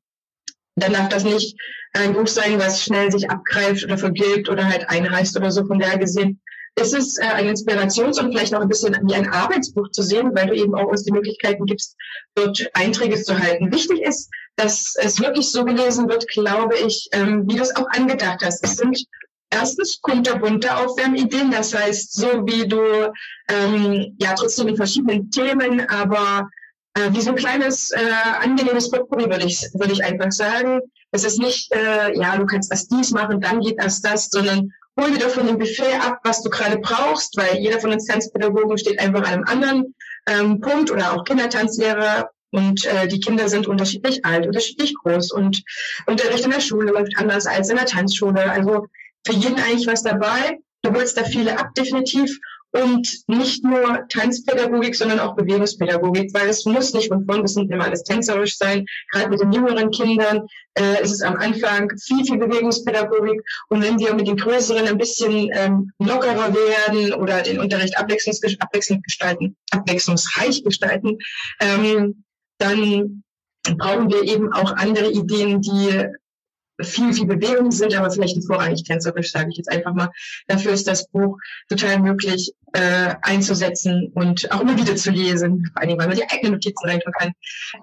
dann 0.77 0.93
darf 0.93 1.09
das 1.09 1.25
nicht 1.25 1.57
ein 1.95 2.13
Buch 2.13 2.27
sein, 2.27 2.59
was 2.59 2.83
schnell 2.83 3.11
sich 3.11 3.31
abgreift 3.31 3.85
oder 3.85 3.99
vergilbt 3.99 4.49
oder 4.49 4.67
halt 4.67 4.89
einreißt 4.89 5.37
oder 5.37 5.51
so. 5.51 5.65
Von 5.67 5.79
daher 5.79 5.99
gesehen 5.99 6.41
ist 6.77 6.95
es 6.95 7.19
äh, 7.19 7.25
ein 7.25 7.49
Inspirations- 7.49 8.21
und 8.21 8.33
vielleicht 8.33 8.55
auch 8.55 8.61
ein 8.61 8.69
bisschen 8.69 8.97
wie 9.07 9.15
ein 9.15 9.31
Arbeitsbuch 9.31 9.91
zu 9.91 10.03
sehen, 10.03 10.33
weil 10.35 10.49
du 10.49 10.55
eben 10.55 10.75
auch 10.75 10.89
uns 10.89 11.05
die 11.05 11.13
Möglichkeiten 11.13 11.65
gibst, 11.67 11.97
dort 12.35 12.67
Einträge 12.75 13.23
zu 13.23 13.39
halten. 13.39 13.73
Wichtig 13.73 14.03
ist, 14.03 14.31
dass 14.57 14.95
es 14.97 15.21
wirklich 15.21 15.51
so 15.51 15.65
gelesen 15.65 16.09
wird, 16.09 16.29
glaube 16.29 16.77
ich, 16.77 17.09
ähm, 17.13 17.45
wie 17.49 17.57
du 17.57 17.63
es 17.63 17.75
auch 17.75 17.87
angedacht 17.91 18.41
hast. 18.45 18.63
Es 18.65 18.77
sind 18.77 19.05
erstens 19.51 20.01
kunterbunte 20.01 20.77
Aufwärmideen, 20.77 21.51
das 21.51 21.75
heißt, 21.75 22.15
so 22.15 22.47
wie 22.47 22.67
du 22.67 23.13
ähm, 23.49 24.17
ja 24.19 24.35
trotzdem 24.35 24.69
die 24.69 24.77
verschiedenen 24.77 25.31
Themen, 25.31 25.89
aber 25.89 26.49
äh, 26.95 27.11
wie 27.13 27.21
so 27.21 27.31
ein 27.31 27.37
kleines 27.37 27.91
äh, 27.91 28.01
angenehmes 28.41 28.91
Potpourri 28.91 29.29
würde 29.31 29.47
ich 29.47 29.69
würde 29.75 29.93
ich 29.93 30.05
einfach 30.05 30.33
sagen. 30.33 30.81
Es 31.11 31.25
ist 31.25 31.39
nicht, 31.39 31.73
äh, 31.75 32.17
ja, 32.17 32.37
du 32.37 32.47
kannst 32.47 32.73
das 32.73 32.89
dies 32.89 33.11
machen, 33.11 33.41
dann 33.41 33.61
geht 33.61 33.79
das 33.79 34.01
das, 34.01 34.29
sondern 34.31 34.73
hol 34.99 35.11
dir 35.11 35.19
doch 35.19 35.31
von 35.31 35.47
dem 35.47 35.59
Buffet 35.59 35.95
ab, 36.01 36.21
was 36.25 36.43
du 36.43 36.51
gerade 36.51 36.79
brauchst, 36.79 37.37
weil 37.37 37.59
jeder 37.59 37.81
von 37.81 37.93
uns 37.93 38.07
Tanzpädagogen 38.07 38.79
steht 38.79 38.99
einfach 38.99 39.21
an 39.21 39.27
einem 39.27 39.45
anderen 39.45 39.95
ähm, 40.27 40.61
Punkt 40.61 40.91
oder 40.91 41.13
auch 41.13 41.25
Kindertanzlehrer 41.25 42.31
und 42.53 42.85
äh, 42.85 43.09
die 43.09 43.21
Kinder 43.21 43.49
sind 43.49 43.67
unterschiedlich 43.67 44.25
alt, 44.25 44.47
unterschiedlich 44.47 44.95
groß 45.03 45.33
und 45.33 45.63
Unterricht 46.07 46.45
in 46.45 46.51
der 46.51 46.61
Schule 46.61 46.93
läuft 46.93 47.17
anders 47.17 47.47
als 47.47 47.71
in 47.71 47.77
der 47.77 47.87
Tanzschule. 47.87 48.51
Also 48.51 48.87
für 49.27 49.35
jeden 49.35 49.59
eigentlich 49.59 49.87
was 49.87 50.03
dabei. 50.03 50.59
Du 50.83 50.93
holst 50.93 51.17
da 51.17 51.25
viele 51.25 51.59
ab, 51.59 51.75
definitiv 51.75 52.39
und 52.73 53.07
nicht 53.27 53.65
nur 53.65 54.07
Tanzpädagogik, 54.09 54.95
sondern 54.97 55.21
auch 55.21 55.37
Bewegungspädagogik, 55.37 56.33
weil 56.35 56.49
es 56.49 56.65
muss 56.65 56.95
nicht 56.95 57.09
von 57.09 57.25
vorn 57.27 57.43
bis 57.43 57.55
hinten 57.55 57.75
immer 57.75 57.85
alles 57.85 58.03
tänzerisch 58.03 58.57
sein. 58.57 58.87
Gerade 59.13 59.29
mit 59.29 59.41
den 59.41 59.53
jüngeren 59.53 59.91
Kindern 59.91 60.47
äh, 60.75 61.03
ist 61.03 61.13
es 61.13 61.23
am 61.23 61.37
Anfang 61.37 61.91
viel, 61.99 62.25
viel 62.25 62.39
Bewegungspädagogik. 62.39 63.43
Und 63.69 63.83
wenn 63.83 63.99
wir 63.99 64.15
mit 64.15 64.27
den 64.27 64.37
größeren 64.37 64.89
ein 64.89 64.99
bisschen 64.99 65.51
ähm, 65.53 65.93
lockerer 65.99 66.55
werden 66.55 67.13
oder 67.15 67.43
den 67.43 67.61
Unterricht 67.61 67.99
abwechslungs 67.99 68.41
abwechselnd 68.59 69.05
gestalten, 69.05 69.57
abwechslungsreich 69.71 70.65
gestalten, 70.65 71.19
ähm, 71.61 72.25
dann 72.63 73.23
brauchen 73.79 74.11
wir 74.11 74.23
eben 74.25 74.53
auch 74.53 74.73
andere 74.77 75.11
Ideen, 75.11 75.61
die 75.61 76.07
viel, 76.81 77.13
viel 77.13 77.27
Bewegung 77.27 77.71
sind, 77.71 77.95
aber 77.95 78.11
vielleicht 78.11 78.37
nicht 78.37 78.47
vorrangig 78.47 78.83
tänzerisch, 78.85 79.31
sage 79.31 79.51
ich 79.51 79.57
jetzt 79.57 79.71
einfach 79.71 79.95
mal. 79.95 80.11
Dafür 80.49 80.73
ist 80.73 80.89
das 80.89 81.07
Buch 81.09 81.37
total 81.69 82.01
möglich 82.01 82.53
äh, 82.73 83.15
einzusetzen 83.23 84.11
und 84.15 84.51
auch 84.51 84.61
immer 84.61 84.77
wieder 84.77 84.97
zu 84.97 85.11
lesen, 85.11 85.71
vor 85.73 85.83
allem, 85.83 85.99
weil 85.99 86.09
man 86.09 86.17
die 86.17 86.29
eigenen 86.29 86.55
Notizen 86.55 86.89
reintun 86.89 87.13
kann. 87.13 87.33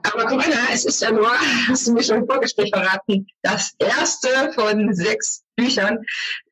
Aber 0.04 0.26
Corinna, 0.26 0.58
es 0.74 0.86
ist 0.86 1.02
ja 1.02 1.12
nur, 1.12 1.30
hast 1.68 1.88
du 1.88 1.94
mir 1.94 2.04
schon 2.04 2.18
im 2.18 2.28
Vorgespräch 2.28 2.72
verraten, 2.74 3.28
das 3.44 3.74
erste 3.78 4.52
von 4.54 4.94
sechs 4.94 5.44
Büchern. 5.56 6.00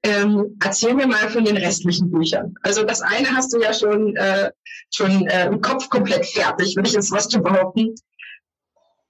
Ähm, 0.04 0.58
erzähl 0.64 0.94
mir 0.94 1.08
mal 1.08 1.30
von 1.30 1.46
den 1.46 1.58
restlichen 1.58 2.12
Büchern. 2.12 2.56
Also 2.62 2.84
das 2.84 3.02
eine 3.02 3.36
hast 3.36 3.54
du 3.54 3.60
ja 3.60 3.74
schon, 3.74 4.16
äh, 4.16 4.52
schon 4.94 5.28
äh, 5.28 5.48
im 5.48 5.62
Kopf 5.62 5.90
komplett 5.90 6.26
fertig, 6.26 6.76
würde 6.76 6.90
ich 6.90 6.96
jetzt 6.96 7.12
was 7.12 7.30
zu 7.30 7.42
behaupten. 7.42 7.96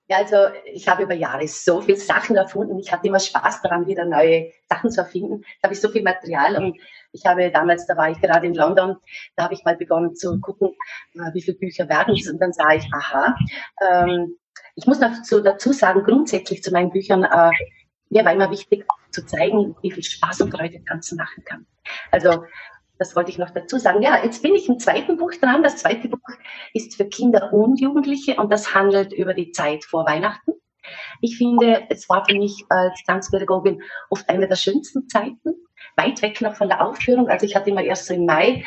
Ja, 0.10 0.18
also 0.18 0.38
ich 0.66 0.88
habe 0.88 1.04
über 1.04 1.14
Jahre 1.14 1.48
so 1.48 1.82
viele 1.82 1.98
Sachen 1.98 2.38
erfunden. 2.38 2.80
Ich 2.80 2.92
hatte 2.92 3.08
immer 3.08 3.20
Spaß 3.20 3.62
daran, 3.62 3.88
wieder 3.88 4.06
neue 4.06 4.52
Sachen 4.70 4.90
zu 4.90 5.02
erfinden. 5.02 5.42
Da 5.62 5.68
habe 5.68 5.74
ich 5.74 5.82
so 5.82 5.90
viel 5.90 6.02
Material 6.02 6.56
und 6.56 6.78
ich 7.12 7.26
habe 7.26 7.52
damals, 7.52 7.86
da 7.88 7.98
war 7.98 8.10
ich 8.10 8.22
gerade 8.22 8.48
in 8.48 8.54
London, 8.54 8.96
da 9.36 9.44
habe 9.44 9.54
ich 9.54 9.66
mal 9.66 9.76
begonnen 9.76 10.16
zu 10.16 10.40
gucken, 10.40 10.70
äh, 11.16 11.34
wie 11.34 11.42
viele 11.42 11.58
Bücher 11.58 11.90
werden 11.90 12.16
es 12.16 12.30
und 12.30 12.40
dann 12.40 12.54
sah 12.54 12.74
ich, 12.74 12.86
aha, 12.94 13.36
ähm, 13.82 14.38
ich 14.76 14.86
muss 14.86 15.00
dazu, 15.00 15.42
dazu 15.42 15.74
sagen, 15.74 16.04
grundsätzlich 16.04 16.64
zu 16.64 16.72
meinen 16.72 16.92
Büchern, 16.92 17.24
äh, 17.24 17.52
mir 18.10 18.24
war 18.24 18.32
immer 18.32 18.50
wichtig 18.50 18.86
zu 19.12 19.26
zeigen, 19.26 19.76
wie 19.82 19.92
viel 19.92 20.04
Spaß 20.04 20.42
und 20.42 20.52
Freude 20.52 20.84
Tanzen 20.86 21.18
machen 21.18 21.44
kann. 21.44 21.66
Also 22.12 22.46
das 23.00 23.16
wollte 23.16 23.32
ich 23.32 23.38
noch 23.38 23.50
dazu 23.52 23.78
sagen. 23.78 24.02
Ja, 24.02 24.24
jetzt 24.24 24.42
bin 24.42 24.56
ich 24.56 24.68
im 24.68 24.80
zweiten 24.80 25.18
Buch 25.18 25.34
dran. 25.36 25.64
Das 25.64 25.78
zweite 25.78 26.10
Buch 26.10 26.20
ist 26.74 26.96
für 26.96 27.06
Kinder 27.06 27.54
und 27.54 27.80
Jugendliche 27.80 28.36
und 28.36 28.52
das 28.52 28.74
handelt 28.74 29.14
über 29.14 29.34
die 29.34 29.52
Zeit 29.52 29.84
vor 29.84 30.06
Weihnachten. 30.06 30.54
Ich 31.22 31.38
finde, 31.38 31.84
es 31.90 32.08
war 32.10 32.26
für 32.26 32.38
mich 32.38 32.64
als 32.70 33.04
Tanzpädagogin 33.04 33.82
oft 34.10 34.28
eine 34.30 34.48
der 34.48 34.56
schönsten 34.56 35.08
Zeiten, 35.10 35.54
weit 35.96 36.22
weg 36.22 36.42
noch 36.42 36.56
von 36.56 36.70
der 36.70 36.86
Aufführung. 36.86 37.28
Also 37.28 37.46
ich 37.46 37.56
hatte 37.56 37.70
immer 37.70 37.84
erst 37.84 38.06
so 38.06 38.14
im 38.14 38.26
Mai, 38.26 38.64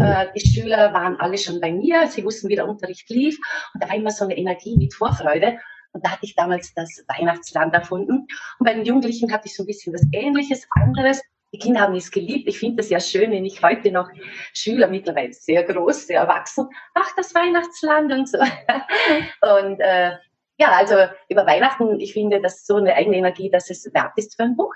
äh, 0.00 0.26
die 0.36 0.46
Schüler 0.46 0.92
waren 0.92 1.18
alle 1.18 1.38
schon 1.38 1.60
bei 1.60 1.72
mir, 1.72 2.06
sie 2.06 2.24
wussten, 2.24 2.48
wie 2.48 2.56
der 2.56 2.68
Unterricht 2.68 3.08
lief 3.10 3.38
und 3.74 3.82
da 3.82 3.88
war 3.88 3.96
immer 3.96 4.10
so 4.10 4.24
eine 4.24 4.36
Energie 4.36 4.76
mit 4.76 4.94
Vorfreude. 4.94 5.58
Und 5.92 6.04
da 6.04 6.10
hatte 6.10 6.24
ich 6.24 6.34
damals 6.34 6.74
das 6.74 7.04
Weihnachtsland 7.06 7.72
erfunden. 7.72 8.26
Und 8.58 8.66
bei 8.66 8.74
den 8.74 8.84
Jugendlichen 8.84 9.32
hatte 9.32 9.46
ich 9.46 9.54
so 9.54 9.62
ein 9.62 9.66
bisschen 9.66 9.94
was 9.94 10.02
Ähnliches, 10.10 10.66
anderes. 10.72 11.22
Die 11.54 11.58
Kinder 11.60 11.82
haben 11.82 11.94
es 11.94 12.10
geliebt. 12.10 12.48
Ich 12.48 12.58
finde 12.58 12.82
es 12.82 12.90
ja 12.90 12.98
schön, 12.98 13.30
wenn 13.30 13.44
ich 13.44 13.62
heute 13.62 13.92
noch 13.92 14.08
Schüler, 14.52 14.88
mittlerweile 14.88 15.32
sehr 15.32 15.62
groß, 15.62 16.08
sehr 16.08 16.22
erwachsen, 16.22 16.66
ach, 16.94 17.08
das 17.16 17.32
Weihnachtsland 17.32 18.12
und 18.12 18.28
so. 18.28 18.38
Und 19.40 19.78
äh, 19.78 20.16
ja, 20.56 20.72
also 20.72 20.96
über 21.28 21.46
Weihnachten, 21.46 22.00
ich 22.00 22.12
finde, 22.12 22.40
das 22.40 22.56
ist 22.56 22.66
so 22.66 22.74
eine 22.74 22.96
eigene 22.96 23.18
Energie, 23.18 23.50
dass 23.50 23.70
es 23.70 23.88
wert 23.94 24.14
ist 24.16 24.34
für 24.34 24.42
ein 24.42 24.56
Buch. 24.56 24.74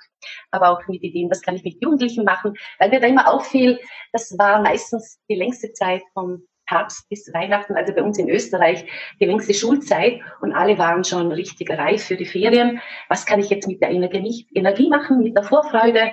Aber 0.53 0.71
auch 0.71 0.87
mit 0.87 1.03
Ideen, 1.03 1.29
was 1.29 1.43
kann 1.43 1.57
ich 1.57 1.64
mit 1.64 1.83
Jugendlichen 1.83 2.25
machen, 2.25 2.55
weil 2.79 2.91
mir 2.91 3.01
da 3.01 3.09
immer 3.09 3.29
auffiel, 3.29 3.81
das 4.12 4.38
war 4.38 4.62
meistens 4.62 5.19
die 5.29 5.35
längste 5.35 5.73
Zeit 5.73 6.03
vom 6.14 6.47
Herbst 6.67 7.09
bis 7.09 7.33
Weihnachten, 7.35 7.75
also 7.75 7.93
bei 7.93 8.03
uns 8.05 8.19
in 8.19 8.29
Österreich, 8.29 8.85
die 9.21 9.25
längste 9.25 9.55
Schulzeit 9.55 10.21
und 10.43 10.53
alle 10.53 10.79
waren 10.79 11.03
schon 11.03 11.33
richtig 11.33 11.71
reif 11.71 12.05
für 12.05 12.17
die 12.17 12.27
Ferien. 12.27 12.81
Was 13.09 13.27
kann 13.27 13.41
ich 13.41 13.51
jetzt 13.51 13.67
mit 13.67 13.81
der 13.81 13.91
Energie, 13.91 14.47
Energie 14.55 14.88
machen, 14.88 15.25
mit 15.25 15.35
der 15.35 15.43
Vorfreude? 15.43 16.12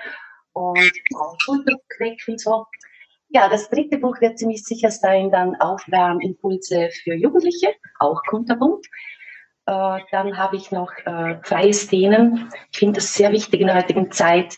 Und 0.55 0.91
Schulter 1.37 1.73
und 2.27 2.41
so. 2.41 2.65
Ja, 3.29 3.49
das 3.49 3.69
dritte 3.69 3.97
Buch 3.97 4.19
wird 4.21 4.39
ziemlich 4.39 4.63
sicher 4.63 4.91
sein, 4.91 5.29
dann 5.29 5.55
Aufwärmimpulse 5.55 6.89
für 7.03 7.15
Jugendliche, 7.15 7.73
auch 7.99 8.21
kunterbunt. 8.29 8.85
Äh, 9.65 9.99
dann 10.11 10.37
habe 10.37 10.55
ich 10.55 10.71
noch 10.71 10.91
äh, 11.05 11.39
freie 11.43 11.73
Szenen. 11.73 12.49
Ich 12.71 12.79
finde 12.79 12.95
das 12.95 13.13
sehr 13.13 13.31
wichtig 13.31 13.61
in 13.61 13.67
der 13.67 13.77
heutigen 13.77 14.11
Zeit, 14.11 14.57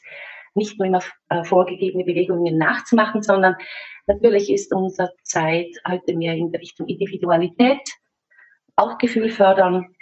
nicht 0.53 0.77
nur 0.77 0.88
immer 0.88 1.01
äh, 1.29 1.43
vorgegebene 1.43 2.03
Bewegungen 2.03 2.57
nachzumachen, 2.57 3.21
sondern 3.21 3.55
natürlich 4.05 4.51
ist 4.51 4.73
unsere 4.73 5.12
Zeit 5.23 5.69
heute 5.88 6.15
mehr 6.15 6.33
in 6.33 6.53
Richtung 6.53 6.88
Individualität, 6.88 7.81
Bauchgefühl 8.75 9.29
fördern, 9.29 9.95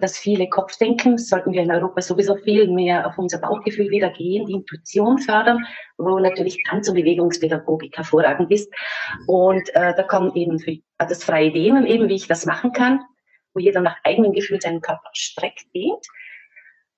das 0.00 0.18
viele 0.18 0.48
Kopfdenken 0.48 1.18
sollten 1.18 1.52
wir 1.52 1.62
in 1.62 1.70
Europa 1.70 2.00
sowieso 2.02 2.36
viel 2.36 2.68
mehr 2.68 3.06
auf 3.06 3.18
unser 3.18 3.38
Bauchgefühl 3.38 3.90
wieder 3.90 4.10
gehen, 4.10 4.46
die 4.46 4.54
Intuition 4.54 5.18
fördern, 5.18 5.64
wo 5.98 6.18
natürlich 6.18 6.62
Tanz- 6.68 6.88
und 6.88 6.94
Bewegungspädagogik 6.94 7.96
hervorragend 7.96 8.50
ist. 8.50 8.72
Und 9.26 9.68
äh, 9.74 9.94
da 9.94 10.02
kommen 10.02 10.34
eben 10.34 10.58
für, 10.58 10.78
das 10.98 11.24
freie 11.24 11.52
Dehnen 11.52 11.86
eben, 11.86 12.08
wie 12.08 12.16
ich 12.16 12.26
das 12.26 12.46
machen 12.46 12.72
kann, 12.72 13.00
wo 13.54 13.60
jeder 13.60 13.80
nach 13.80 13.96
eigenem 14.04 14.32
Gefühl 14.32 14.60
seinen 14.60 14.80
Körper 14.80 15.10
streckt, 15.12 15.66
dehnt. 15.74 16.06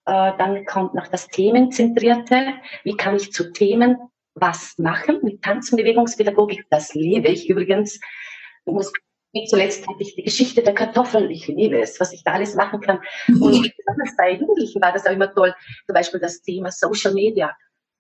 Äh, 0.07 0.33
dann 0.39 0.65
kommt 0.65 0.95
noch 0.95 1.07
das 1.09 1.29
Themenzentrierte. 1.29 2.55
Wie 2.85 2.97
kann 2.97 3.17
ich 3.17 3.33
zu 3.33 3.53
Themen 3.53 3.97
was 4.35 4.79
machen 4.79 5.21
mit 5.23 5.43
Tanz- 5.43 5.71
und 5.71 5.77
Bewegungspädagogik? 5.77 6.65
Das 6.71 6.95
liebe 6.95 7.29
ich 7.29 7.49
übrigens. 7.49 8.01
Du 8.65 8.73
musst 8.73 8.97
wie 9.33 9.47
zuletzt 9.47 9.87
hatte 9.89 10.03
ich 10.03 10.15
die 10.15 10.23
Geschichte 10.23 10.63
der 10.63 10.75
Kartoffeln. 10.75 11.31
Ich 11.31 11.47
liebe 11.47 11.81
es, 11.81 11.99
was 12.01 12.13
ich 12.13 12.23
da 12.23 12.33
alles 12.33 12.55
machen 12.55 12.81
kann. 12.81 13.01
Und 13.29 13.41
besonders 13.77 14.17
bei 14.17 14.33
Jugendlichen 14.33 14.81
war 14.83 14.93
das 14.93 15.07
auch 15.07 15.13
immer 15.13 15.33
toll. 15.33 15.55
Zum 15.87 15.95
Beispiel 15.95 16.21
das 16.21 16.43
Thema 16.43 16.71
Social 16.71 17.15
Media. 17.15 17.55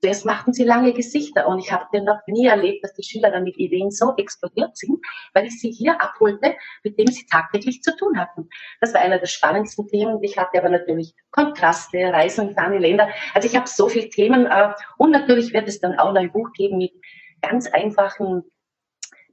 Zuerst 0.04 0.26
machten 0.26 0.52
sie 0.52 0.64
lange 0.64 0.92
Gesichter 0.92 1.46
und 1.46 1.60
ich 1.60 1.70
habe 1.70 2.02
noch 2.02 2.18
nie 2.26 2.46
erlebt, 2.46 2.82
dass 2.82 2.92
die 2.94 3.04
Schüler 3.04 3.30
dann 3.30 3.44
mit 3.44 3.56
Ideen 3.56 3.92
so 3.92 4.14
explodiert 4.16 4.76
sind, 4.76 4.98
weil 5.32 5.46
ich 5.46 5.60
sie 5.60 5.70
hier 5.70 6.02
abholte, 6.02 6.56
mit 6.82 6.98
dem 6.98 7.06
sie 7.06 7.24
tagtäglich 7.26 7.82
zu 7.82 7.96
tun 7.96 8.18
hatten. 8.18 8.48
Das 8.80 8.94
war 8.94 9.00
einer 9.00 9.20
der 9.20 9.26
spannendsten 9.26 9.86
Themen. 9.86 10.20
Ich 10.20 10.36
hatte 10.36 10.58
aber 10.58 10.70
natürlich 10.70 11.14
Kontraste, 11.30 11.98
Reisen 11.98 12.48
in 12.48 12.54
ferne 12.54 12.78
Länder. 12.78 13.10
Also 13.32 13.46
ich 13.46 13.54
habe 13.54 13.68
so 13.68 13.88
viele 13.88 14.08
Themen 14.08 14.46
äh, 14.46 14.72
und 14.98 15.12
natürlich 15.12 15.52
wird 15.52 15.68
es 15.68 15.78
dann 15.78 15.96
auch 15.96 16.12
noch 16.12 16.20
ein 16.20 16.32
Buch 16.32 16.50
geben 16.52 16.78
mit 16.78 16.92
ganz 17.40 17.68
einfachen 17.68 18.42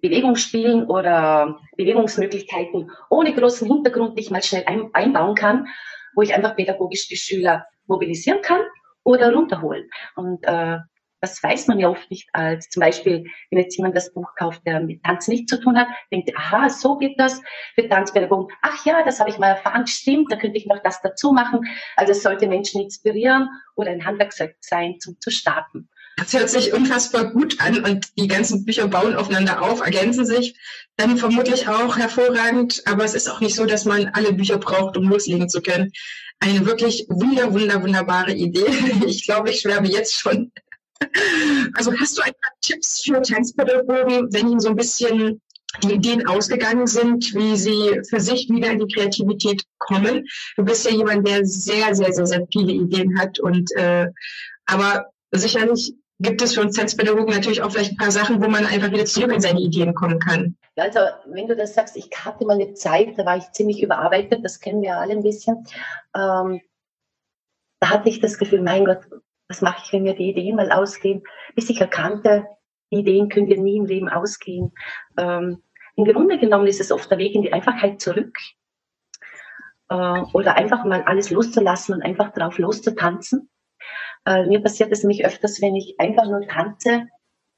Bewegungsspielen 0.02 0.86
oder 0.86 1.60
Bewegungsmöglichkeiten 1.78 2.92
ohne 3.10 3.34
großen 3.34 3.68
Hintergrund, 3.68 4.20
ich 4.20 4.32
mal 4.32 4.44
schnell 4.44 4.64
ein, 4.66 4.90
einbauen 4.94 5.36
kann, 5.36 5.68
wo 6.16 6.22
ich 6.22 6.34
einfach 6.34 6.56
pädagogisch 6.56 7.08
die 7.08 7.18
Schüler 7.18 7.66
mobilisieren 7.88 8.42
kann 8.42 8.62
oder 9.04 9.34
runterholen. 9.34 9.90
Und 10.16 10.44
äh, 10.46 10.78
Das 11.22 11.44
weiß 11.44 11.68
man 11.68 11.80
ja 11.80 11.90
oft 11.90 12.10
nicht 12.10 12.30
als 12.32 12.70
zum 12.70 12.80
Beispiel, 12.80 13.26
wenn 13.52 13.60
jetzt 13.60 13.76
jemand 13.76 13.94
das 13.94 14.14
Buch 14.14 14.36
kauft, 14.38 14.62
der 14.66 14.80
mit 14.80 15.04
Tanz 15.04 15.28
nichts 15.28 15.50
zu 15.54 15.60
tun 15.60 15.78
hat, 15.78 15.88
denkt, 16.14 16.32
aha, 16.38 16.70
so 16.70 16.98
geht 16.98 17.20
das 17.20 17.42
für 17.76 17.90
Tanzpädagogen. 17.90 18.48
Ach 18.62 18.86
ja, 18.86 19.04
das 19.04 19.20
habe 19.20 19.30
ich 19.30 19.38
mal 19.38 19.50
erfahren, 19.50 19.86
stimmt, 19.86 20.32
da 20.32 20.38
könnte 20.38 20.58
ich 20.58 20.66
noch 20.66 20.82
das 20.82 21.02
dazu 21.02 21.34
machen. 21.34 21.68
Also 21.98 22.14
es 22.14 22.24
sollte 22.24 22.48
Menschen 22.48 22.82
inspirieren 22.82 23.50
oder 23.76 23.92
ein 23.92 24.06
Handwerkzeug 24.06 24.56
sein, 24.62 24.96
zum 25.00 25.20
zu 25.20 25.30
starten. 25.30 25.90
Das 26.20 26.34
hört 26.34 26.50
sich 26.50 26.74
unfassbar 26.74 27.32
gut 27.32 27.62
an 27.62 27.84
und 27.84 28.08
die 28.18 28.28
ganzen 28.28 28.66
Bücher 28.66 28.88
bauen 28.88 29.16
aufeinander 29.16 29.62
auf, 29.62 29.80
ergänzen 29.80 30.26
sich 30.26 30.60
dann 30.98 31.18
vermutlich 31.18 31.68
auch 31.70 31.98
hervorragend. 31.98 32.82
Aber 32.86 33.06
es 33.06 33.14
ist 33.14 33.30
auch 33.30 33.40
nicht 33.40 33.56
so, 33.56 33.66
dass 33.66 33.86
man 33.86 34.10
alle 34.14 34.34
Bücher 34.34 34.58
braucht, 34.58 34.98
um 34.98 35.08
loslegen 35.08 35.48
zu 35.48 35.62
können. 35.62 35.92
Eine 36.40 36.66
wirklich 36.66 37.06
wunder, 37.10 37.54
wunder, 37.54 37.82
wunderbare 37.82 38.34
Idee. 38.34 38.66
Ich 39.06 39.26
glaube, 39.26 39.50
ich 39.50 39.62
schwärme 39.62 39.90
jetzt 39.90 40.14
schon. 40.14 40.52
Also 41.76 41.94
hast 41.98 42.18
du 42.18 42.22
ein 42.22 42.34
paar 42.34 42.54
Tipps 42.62 43.02
für 43.04 43.22
Tanzpädagogen, 43.22 44.28
wenn 44.34 44.50
ihnen 44.50 44.60
so 44.60 44.70
ein 44.70 44.76
bisschen 44.76 45.42
die 45.84 45.94
Ideen 45.94 46.28
ausgegangen 46.28 46.88
sind, 46.88 47.34
wie 47.34 47.56
sie 47.56 48.02
für 48.10 48.20
sich 48.20 48.50
wieder 48.50 48.72
in 48.72 48.80
die 48.80 48.94
Kreativität 48.94 49.64
kommen? 49.78 50.28
Du 50.58 50.66
bist 50.66 50.86
ja 50.86 50.92
jemand, 50.92 51.26
der 51.26 51.46
sehr, 51.46 51.96
sehr, 51.96 52.12
sehr, 52.12 52.26
sehr 52.26 52.48
viele 52.52 52.74
Ideen 52.74 53.18
hat 53.20 53.40
und 53.40 53.72
äh, 53.76 54.08
aber 54.66 55.06
sicherlich 55.32 55.94
gibt 56.20 56.42
es 56.42 56.54
für 56.54 56.62
uns 56.62 56.76
Tanzpädagogen 56.76 57.34
natürlich 57.34 57.62
auch 57.62 57.72
vielleicht 57.72 57.94
ein 57.94 57.98
paar 57.98 58.12
Sachen, 58.12 58.44
wo 58.44 58.50
man 58.50 58.66
einfach 58.66 58.92
wieder 58.92 59.06
zurück 59.06 59.32
in 59.32 59.42
seine 59.42 59.62
Ideen 59.62 59.94
kommen 59.94 60.20
kann. 60.20 60.58
Ja, 60.76 60.84
also 60.84 61.00
wenn 61.28 61.48
du 61.48 61.56
das 61.56 61.74
sagst, 61.74 61.96
ich 61.96 62.10
hatte 62.24 62.46
mal 62.46 62.60
eine 62.60 62.74
Zeit, 62.74 63.18
da 63.18 63.26
war 63.26 63.38
ich 63.38 63.52
ziemlich 63.52 63.82
überarbeitet, 63.82 64.44
das 64.44 64.60
kennen 64.60 64.82
wir 64.82 64.98
alle 64.98 65.14
ein 65.14 65.24
bisschen. 65.24 65.66
Ähm, 66.16 66.62
da 67.80 67.90
hatte 67.90 68.10
ich 68.10 68.20
das 68.20 68.38
Gefühl, 68.38 68.62
mein 68.62 68.86
Gott, 68.86 69.00
was 69.48 69.62
mache 69.62 69.82
ich, 69.84 69.94
wenn 69.94 70.04
mir 70.04 70.14
die 70.14 70.30
Ideen 70.30 70.58
mal 70.58 70.72
ausgehen? 70.72 71.24
Bis 71.56 71.70
ich 71.70 71.80
erkannte, 71.80 72.46
Ideen 72.90 73.30
können 73.30 73.48
wir 73.48 73.60
nie 73.60 73.78
im 73.78 73.86
Leben 73.86 74.10
ausgehen. 74.10 74.74
Ähm, 75.18 75.64
Im 75.96 76.06
Grunde 76.06 76.38
genommen 76.38 76.68
ist 76.68 76.82
es 76.82 76.92
oft 76.92 77.10
der 77.10 77.18
Weg 77.18 77.34
in 77.34 77.44
die 77.44 77.54
Einfachheit 77.54 78.02
zurück. 78.02 78.38
Äh, 79.90 80.22
oder 80.34 80.56
einfach 80.56 80.84
mal 80.84 81.04
alles 81.04 81.30
loszulassen 81.30 81.96
und 81.96 82.02
einfach 82.02 82.34
drauf 82.34 82.58
loszutanzen. 82.58 83.50
Äh, 84.26 84.46
mir 84.46 84.62
passiert 84.62 84.92
es 84.92 85.04
nämlich 85.04 85.26
öfters, 85.26 85.62
wenn 85.62 85.76
ich 85.76 85.96
einfach 86.00 86.26
nur 86.26 86.42
tanze, 86.48 87.08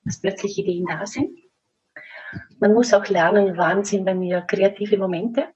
dass 0.03 0.21
plötzlich 0.21 0.57
Ideen 0.57 0.85
da 0.85 1.05
sind. 1.05 1.37
Man 2.59 2.73
muss 2.73 2.93
auch 2.93 3.07
lernen, 3.07 3.57
wann 3.57 3.83
sind 3.83 4.05
bei 4.05 4.15
mir 4.15 4.41
kreative 4.41 4.97
Momente. 4.97 5.47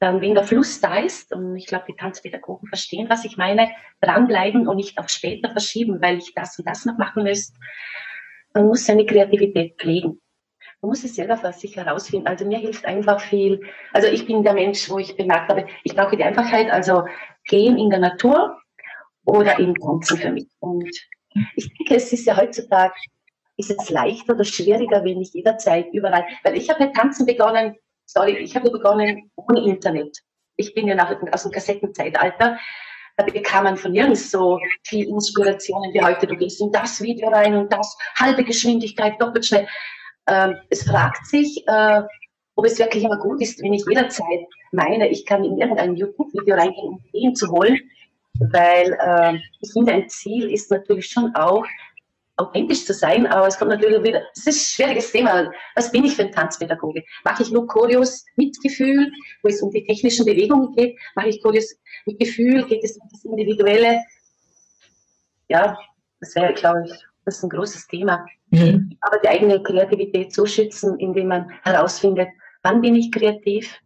Dann, 0.00 0.20
wenn 0.20 0.34
der 0.34 0.44
Fluss 0.44 0.80
da 0.80 0.98
ist, 0.98 1.32
und 1.34 1.56
ich 1.56 1.66
glaube, 1.66 1.86
die 1.88 1.96
Tanzpädagogen 1.96 2.68
verstehen, 2.68 3.08
was 3.10 3.24
ich 3.24 3.36
meine, 3.36 3.68
dranbleiben 4.00 4.68
und 4.68 4.76
nicht 4.76 4.98
auf 4.98 5.08
später 5.08 5.50
verschieben, 5.50 6.00
weil 6.00 6.18
ich 6.18 6.32
das 6.34 6.58
und 6.58 6.68
das 6.68 6.84
noch 6.84 6.98
machen 6.98 7.24
müsste. 7.24 7.58
Man 8.54 8.66
muss 8.66 8.86
seine 8.86 9.06
Kreativität 9.06 9.76
pflegen. 9.78 10.20
Man 10.80 10.90
muss 10.90 11.02
es 11.02 11.16
selber 11.16 11.36
für 11.36 11.52
sich 11.52 11.76
herausfinden. 11.76 12.28
Also 12.28 12.44
mir 12.44 12.58
hilft 12.58 12.84
einfach 12.84 13.20
viel. 13.20 13.60
Also 13.92 14.06
ich 14.06 14.26
bin 14.26 14.44
der 14.44 14.54
Mensch, 14.54 14.88
wo 14.88 14.98
ich 14.98 15.16
bemerkt 15.16 15.50
habe, 15.50 15.66
ich 15.82 15.96
brauche 15.96 16.16
die 16.16 16.22
Einfachheit. 16.22 16.70
Also 16.70 17.04
gehen 17.44 17.76
in 17.76 17.90
der 17.90 17.98
Natur, 17.98 18.60
oder 19.28 19.58
im 19.58 19.74
Tanzen 19.74 20.16
für 20.16 20.32
mich. 20.32 20.48
Und 20.60 20.88
ich 21.54 21.68
denke, 21.74 21.96
es 21.96 22.12
ist 22.12 22.26
ja 22.26 22.36
heutzutage, 22.36 22.94
ist 23.58 23.70
es 23.70 23.90
leichter 23.90 24.34
oder 24.34 24.44
schwieriger, 24.44 25.04
wenn 25.04 25.20
ich 25.20 25.34
jederzeit 25.34 25.88
überall, 25.92 26.24
weil 26.44 26.56
ich 26.56 26.70
habe 26.70 26.84
mit 26.84 26.94
Tanzen 26.94 27.26
begonnen, 27.26 27.76
sorry, 28.06 28.38
ich 28.38 28.56
habe 28.56 28.70
begonnen 28.70 29.30
ohne 29.36 29.66
Internet. 29.66 30.16
Ich 30.56 30.74
bin 30.74 30.88
ja 30.88 30.94
nach, 30.94 31.14
aus 31.32 31.42
dem 31.42 31.52
Kassettenzeitalter. 31.52 32.58
Da 33.16 33.24
bekam 33.24 33.64
man 33.64 33.76
von 33.76 33.92
nirgends 33.92 34.30
so 34.30 34.58
viel 34.84 35.08
Inspirationen 35.08 35.92
wie 35.92 36.02
heute. 36.02 36.26
Du 36.26 36.36
gehst 36.36 36.60
in 36.60 36.70
das 36.70 37.00
Video 37.02 37.28
rein 37.28 37.54
und 37.54 37.72
das, 37.72 37.96
halbe 38.18 38.44
Geschwindigkeit, 38.44 39.20
doppelt 39.20 39.44
schnell. 39.44 39.68
Ähm, 40.28 40.56
es 40.70 40.84
fragt 40.84 41.26
sich, 41.26 41.64
äh, 41.66 42.02
ob 42.54 42.64
es 42.64 42.78
wirklich 42.78 43.04
immer 43.04 43.18
gut 43.18 43.42
ist, 43.42 43.60
wenn 43.62 43.72
ich 43.72 43.84
jederzeit 43.88 44.46
meine, 44.72 45.08
ich 45.08 45.26
kann 45.26 45.44
in 45.44 45.58
irgendein 45.58 45.96
YouTube-Video 45.96 46.54
reingehen, 46.54 46.88
um 46.88 47.04
Ideen 47.12 47.34
zu 47.34 47.50
holen 47.50 47.78
weil 48.38 48.96
äh, 49.00 49.38
ich 49.60 49.72
finde, 49.72 49.92
ein 49.92 50.08
Ziel 50.08 50.50
ist 50.50 50.70
natürlich 50.70 51.06
schon 51.06 51.34
auch, 51.34 51.64
authentisch 52.38 52.86
zu 52.86 52.94
sein, 52.94 53.26
aber 53.26 53.48
es 53.48 53.58
kommt 53.58 53.70
natürlich 53.70 54.02
wieder, 54.02 54.22
das 54.34 54.46
ist 54.46 54.46
ein 54.46 54.86
schwieriges 54.86 55.10
Thema. 55.10 55.50
Was 55.74 55.90
bin 55.90 56.04
ich 56.04 56.14
für 56.14 56.22
ein 56.22 56.32
Tanzpädagoge? 56.32 57.02
Mache 57.24 57.42
ich 57.42 57.50
nur 57.50 57.66
Choreos 57.66 58.24
mit 58.36 58.56
Gefühl, 58.62 59.10
wo 59.42 59.48
es 59.48 59.60
um 59.60 59.70
die 59.70 59.84
technischen 59.84 60.24
Bewegungen 60.24 60.72
geht? 60.74 60.96
Mache 61.16 61.28
ich 61.28 61.42
Choreos 61.42 61.74
mit 62.06 62.18
Gefühl? 62.18 62.64
Geht 62.66 62.84
es 62.84 62.96
um 62.96 63.08
das 63.10 63.24
Individuelle? 63.24 64.00
Ja, 65.48 65.76
das 66.20 66.34
wäre, 66.36 66.54
glaube 66.54 66.84
ich, 66.86 66.92
das 67.24 67.38
ist 67.38 67.42
ein 67.42 67.50
großes 67.50 67.86
Thema. 67.88 68.24
Mhm. 68.50 68.96
Aber 69.00 69.18
die 69.18 69.28
eigene 69.28 69.62
Kreativität 69.62 70.32
so 70.32 70.46
schützen, 70.46 70.98
indem 71.00 71.28
man 71.28 71.50
herausfindet, 71.64 72.28
wann 72.62 72.80
bin 72.80 72.94
ich 72.94 73.10
kreativ? 73.10 73.80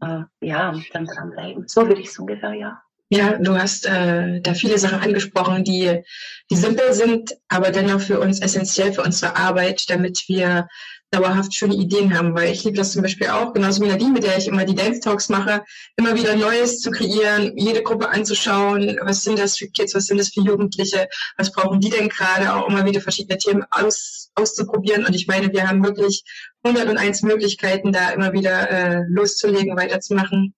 Äh, 0.00 0.22
ja, 0.40 0.70
und 0.70 0.84
dann 0.92 1.06
dranbleiben. 1.06 1.66
So 1.66 1.86
würde 1.86 2.00
ich 2.00 2.08
es 2.08 2.18
ungefähr, 2.18 2.54
ja. 2.54 2.82
Ja, 3.08 3.38
du 3.38 3.56
hast 3.56 3.86
äh, 3.86 4.40
da 4.40 4.54
viele 4.54 4.78
Sachen 4.78 4.98
angesprochen, 4.98 5.62
die, 5.62 6.02
die 6.50 6.56
simpel 6.56 6.92
sind, 6.92 7.36
aber 7.48 7.70
dennoch 7.70 8.00
für 8.00 8.18
uns 8.18 8.40
essentiell 8.40 8.92
für 8.92 9.02
unsere 9.02 9.36
Arbeit, 9.36 9.84
damit 9.88 10.24
wir 10.26 10.66
dauerhaft 11.12 11.54
schöne 11.54 11.76
Ideen 11.76 12.18
haben. 12.18 12.34
Weil 12.34 12.52
ich 12.52 12.64
liebe 12.64 12.76
das 12.76 12.92
zum 12.92 13.02
Beispiel 13.02 13.28
auch, 13.28 13.52
genauso 13.52 13.80
wie 13.80 13.86
Nadine, 13.86 14.10
mit 14.10 14.24
der 14.24 14.36
ich 14.36 14.48
immer 14.48 14.64
die 14.64 14.74
Dance 14.74 14.98
Talks 14.98 15.28
mache, 15.28 15.62
immer 15.96 16.16
wieder 16.16 16.34
Neues 16.34 16.80
zu 16.80 16.90
kreieren, 16.90 17.56
jede 17.56 17.84
Gruppe 17.84 18.08
anzuschauen, 18.08 18.98
was 19.02 19.22
sind 19.22 19.38
das 19.38 19.56
für 19.56 19.68
Kids, 19.68 19.94
was 19.94 20.06
sind 20.06 20.18
das 20.18 20.30
für 20.30 20.40
Jugendliche, 20.40 21.08
was 21.36 21.52
brauchen 21.52 21.80
die 21.80 21.90
denn 21.90 22.08
gerade, 22.08 22.54
auch 22.54 22.68
immer 22.68 22.84
wieder 22.86 23.00
verschiedene 23.00 23.38
Themen 23.38 23.64
aus, 23.70 24.30
auszuprobieren. 24.34 25.04
Und 25.04 25.14
ich 25.14 25.28
meine, 25.28 25.52
wir 25.52 25.68
haben 25.68 25.84
wirklich 25.84 26.24
101 26.64 27.22
Möglichkeiten, 27.22 27.92
da 27.92 28.10
immer 28.10 28.32
wieder 28.32 28.68
äh, 28.68 29.02
loszulegen, 29.08 29.76
weiterzumachen 29.76 30.54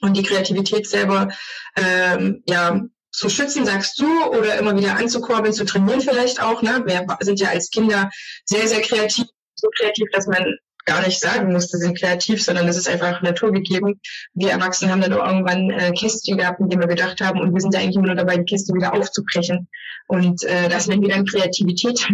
und 0.00 0.16
die 0.16 0.22
Kreativität 0.22 0.88
selber 0.88 1.28
ähm, 1.76 2.42
ja 2.46 2.80
zu 3.12 3.28
schützen, 3.28 3.66
sagst 3.66 4.00
du, 4.00 4.24
oder 4.26 4.58
immer 4.58 4.76
wieder 4.76 4.96
anzukurbeln, 4.96 5.52
zu 5.52 5.64
trainieren 5.64 6.00
vielleicht 6.00 6.40
auch. 6.40 6.62
Ne? 6.62 6.82
Wir 6.86 7.06
sind 7.20 7.40
ja 7.40 7.48
als 7.48 7.70
Kinder 7.70 8.08
sehr, 8.44 8.68
sehr 8.68 8.80
kreativ, 8.82 9.26
so 9.54 9.68
kreativ, 9.76 10.06
dass 10.12 10.26
man 10.26 10.56
gar 10.86 11.04
nicht 11.04 11.20
sagen 11.20 11.52
musste, 11.52 11.76
sind 11.78 11.98
kreativ, 11.98 12.42
sondern 12.42 12.66
es 12.68 12.76
ist 12.76 12.88
einfach 12.88 13.20
naturgegeben. 13.22 14.00
Wir 14.34 14.50
Erwachsenen 14.50 14.92
haben 14.92 15.00
dann 15.00 15.12
auch 15.12 15.26
irgendwann 15.26 15.70
äh, 15.70 15.92
Kästchen 15.92 16.38
gehabt, 16.38 16.60
in 16.60 16.68
denen 16.68 16.80
wir 16.80 16.88
gedacht 16.88 17.20
haben, 17.20 17.40
und 17.40 17.52
wir 17.52 17.60
sind 17.60 17.74
ja 17.74 17.80
eigentlich 17.80 17.96
immer 17.96 18.06
nur 18.06 18.16
dabei, 18.16 18.36
die 18.36 18.44
Kiste 18.44 18.74
wieder 18.74 18.94
aufzubrechen. 18.94 19.68
Und 20.06 20.42
äh, 20.44 20.68
das 20.68 20.86
nennen 20.86 21.02
wir 21.02 21.10
dann 21.10 21.26
Kreativität. 21.26 22.08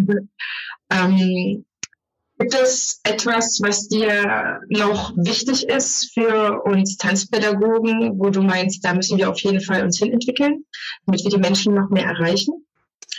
ähm, 0.91 1.65
Gibt 2.39 2.55
es 2.55 3.01
etwas, 3.05 3.61
was 3.63 3.89
dir 3.89 4.61
noch 4.69 5.17
wichtig 5.17 5.69
ist 5.69 6.13
für 6.13 6.63
uns 6.65 6.99
Tanzpädagogen, 6.99 8.19
wo 8.19 8.29
du 8.29 8.43
meinst, 8.43 8.85
da 8.85 8.93
müssen 8.93 9.17
wir 9.17 9.31
auf 9.31 9.41
jeden 9.41 9.63
Fall 9.63 9.83
uns 9.83 9.99
hinentwickeln, 9.99 10.67
damit 11.07 11.25
wir 11.25 11.31
die 11.31 11.39
Menschen 11.39 11.75
noch 11.75 11.89
mehr 11.89 12.05
erreichen? 12.05 12.67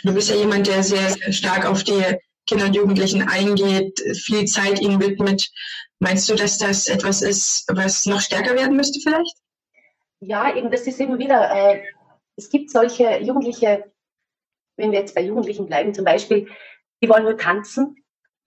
Du 0.04 0.14
bist 0.14 0.30
ja 0.30 0.36
jemand, 0.36 0.68
der 0.68 0.84
sehr, 0.84 1.10
sehr 1.10 1.32
stark 1.32 1.66
auf 1.66 1.82
die 1.82 2.00
Kinder 2.46 2.66
und 2.66 2.76
Jugendlichen 2.76 3.22
eingeht, 3.22 4.00
viel 4.24 4.44
Zeit 4.44 4.80
ihnen 4.80 5.00
widmet. 5.00 5.50
Meinst 5.98 6.28
du, 6.28 6.36
dass 6.36 6.58
das 6.58 6.86
etwas 6.86 7.20
ist, 7.20 7.64
was 7.72 8.06
noch 8.06 8.20
stärker 8.20 8.54
werden 8.54 8.76
müsste 8.76 9.00
vielleicht? 9.00 9.36
Ja, 10.20 10.54
eben, 10.56 10.70
das 10.70 10.82
ist 10.86 11.00
eben 11.00 11.18
wieder, 11.18 11.50
äh, 11.50 11.82
es 12.36 12.50
gibt 12.50 12.70
solche 12.70 13.20
Jugendliche, 13.20 13.90
wenn 14.76 14.92
wir 14.92 15.00
jetzt 15.00 15.16
bei 15.16 15.22
Jugendlichen 15.22 15.66
bleiben 15.66 15.92
zum 15.92 16.04
Beispiel, 16.04 16.48
die 17.02 17.08
wollen 17.08 17.24
nur 17.24 17.36
tanzen 17.36 17.96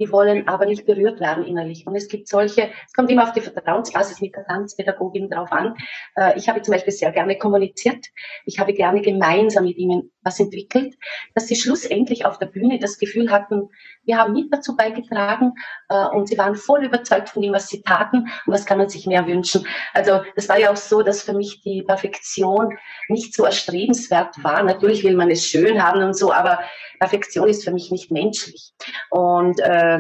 die 0.02 0.12
wollen 0.12 0.48
aber 0.48 0.66
nicht 0.66 0.88
berührt 0.88 1.20
werden 1.20 1.46
innerlich. 1.46 1.86
Und 1.86 1.96
es 1.96 2.08
gibt 2.08 2.28
solche, 2.28 2.72
es 2.88 2.94
kommt 2.94 3.12
immer 3.12 3.22
auf 3.24 3.34
die 3.34 3.42
Vertrauensbasis 3.42 4.20
mit 4.20 4.36
der 4.36 4.46
Tanzpädagogin 4.46 5.30
drauf 5.30 5.52
an. 5.52 5.76
Äh, 6.16 6.38
ich 6.40 6.50
habe 6.50 6.64
zum 6.64 6.74
Beispiel 6.74 6.92
sehr 6.92 7.12
gerne 7.12 7.38
kommuniziert. 7.38 8.08
Ich 8.46 8.58
habe 8.58 8.74
gerne 8.74 9.02
gemeinsam 9.02 9.66
mit 9.66 9.78
ihnen 9.78 10.12
was 10.24 10.40
entwickelt, 10.40 10.96
dass 11.36 11.48
sie 11.48 11.56
schlussendlich 11.56 12.26
auf 12.26 12.40
der 12.40 12.48
Bühne 12.48 12.80
das 12.80 12.98
Gefühl 12.98 13.32
hatten, 13.32 13.70
wir 14.04 14.18
haben 14.18 14.34
mit 14.34 14.52
dazu 14.52 14.76
beigetragen 14.76 15.54
äh, 15.90 16.06
und 16.08 16.28
sie 16.28 16.38
waren 16.38 16.56
voll 16.56 16.84
überzeugt 16.84 17.30
von 17.30 17.44
dem, 17.44 17.54
was 17.54 17.70
sie 17.70 17.84
taten 17.84 18.18
und 18.46 18.54
was 18.54 18.66
kann 18.66 18.80
man 18.80 18.90
sich 18.90 19.06
mehr 19.06 19.28
wünschen. 19.28 19.68
Also 19.94 20.22
das 20.36 20.50
war 20.50 20.60
ja 20.60 20.72
auch 20.72 20.78
so, 20.78 21.04
dass 21.04 21.22
für 21.22 21.34
mich 21.34 21.62
die 21.62 21.84
Perfektion 21.84 22.76
nicht 23.08 23.36
so 23.36 23.46
erstrebenswert 23.46 24.44
war. 24.44 24.64
Natürlich 24.64 25.04
will 25.04 25.16
man 25.16 25.30
es 25.30 25.46
schön 25.46 25.84
haben 25.84 26.02
und 26.02 26.18
so, 26.18 26.34
aber 26.34 26.60
Perfektion 27.00 27.48
ist 27.48 27.64
für 27.64 27.72
mich 27.72 27.92
nicht 27.92 28.12
menschlich. 28.12 28.74
Und 29.10 29.60
äh, 29.60 29.91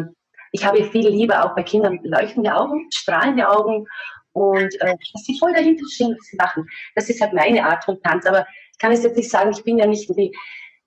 ich 0.51 0.65
habe 0.65 0.83
viel 0.83 1.07
Liebe 1.07 1.43
auch 1.43 1.55
bei 1.55 1.63
Kindern 1.63 1.99
leuchtende 2.03 2.53
Augen, 2.55 2.87
strahlende 2.91 3.47
Augen 3.49 3.87
und 4.33 4.73
äh, 4.81 4.95
dass 5.13 5.23
sie 5.25 5.37
voll 5.39 5.53
dahinter 5.53 5.83
stehen, 5.89 6.15
was 6.17 6.27
sie 6.27 6.37
machen. 6.37 6.67
Das 6.95 7.09
ist 7.09 7.21
halt 7.21 7.33
meine 7.33 7.65
Art 7.65 7.83
von 7.83 8.01
Tanz. 8.01 8.25
Aber 8.25 8.45
ich 8.71 8.77
kann 8.79 8.91
es 8.91 9.03
jetzt 9.03 9.17
nicht 9.17 9.29
sagen, 9.29 9.51
ich 9.51 9.63
bin 9.63 9.77
ja 9.77 9.85
nicht 9.85 10.09
die 10.09 10.35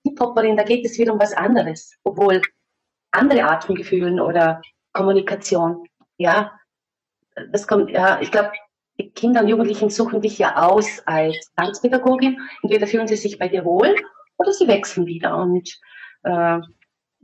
Hip-Hopperin, 0.03 0.57
da 0.57 0.63
geht 0.63 0.85
es 0.85 0.97
wieder 0.97 1.13
um 1.13 1.19
was 1.19 1.33
anderes. 1.33 1.93
Obwohl 2.03 2.41
andere 3.11 3.43
Art 3.45 3.63
von 3.63 3.75
Gefühlen 3.75 4.19
oder 4.19 4.61
Kommunikation, 4.93 5.83
ja, 6.17 6.51
das 7.51 7.67
kommt, 7.67 7.91
ja, 7.91 8.19
ich 8.21 8.31
glaube, 8.31 8.51
die 8.97 9.11
Kinder 9.11 9.41
und 9.41 9.49
Jugendlichen 9.49 9.89
suchen 9.89 10.21
dich 10.21 10.37
ja 10.37 10.55
aus 10.55 11.01
als 11.05 11.51
Tanzpädagogin. 11.57 12.39
Entweder 12.61 12.87
fühlen 12.87 13.07
sie 13.07 13.17
sich 13.17 13.37
bei 13.37 13.49
dir 13.49 13.65
wohl 13.65 13.95
oder 14.37 14.53
sie 14.53 14.67
wechseln 14.67 15.05
wieder. 15.05 15.37
Und 15.37 15.69
äh, 16.23 16.59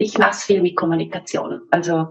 ich 0.02 0.18
mache 0.18 0.32
es 0.32 0.44
viel 0.44 0.62
mit 0.62 0.76
Kommunikation. 0.76 1.62
Also 1.70 2.08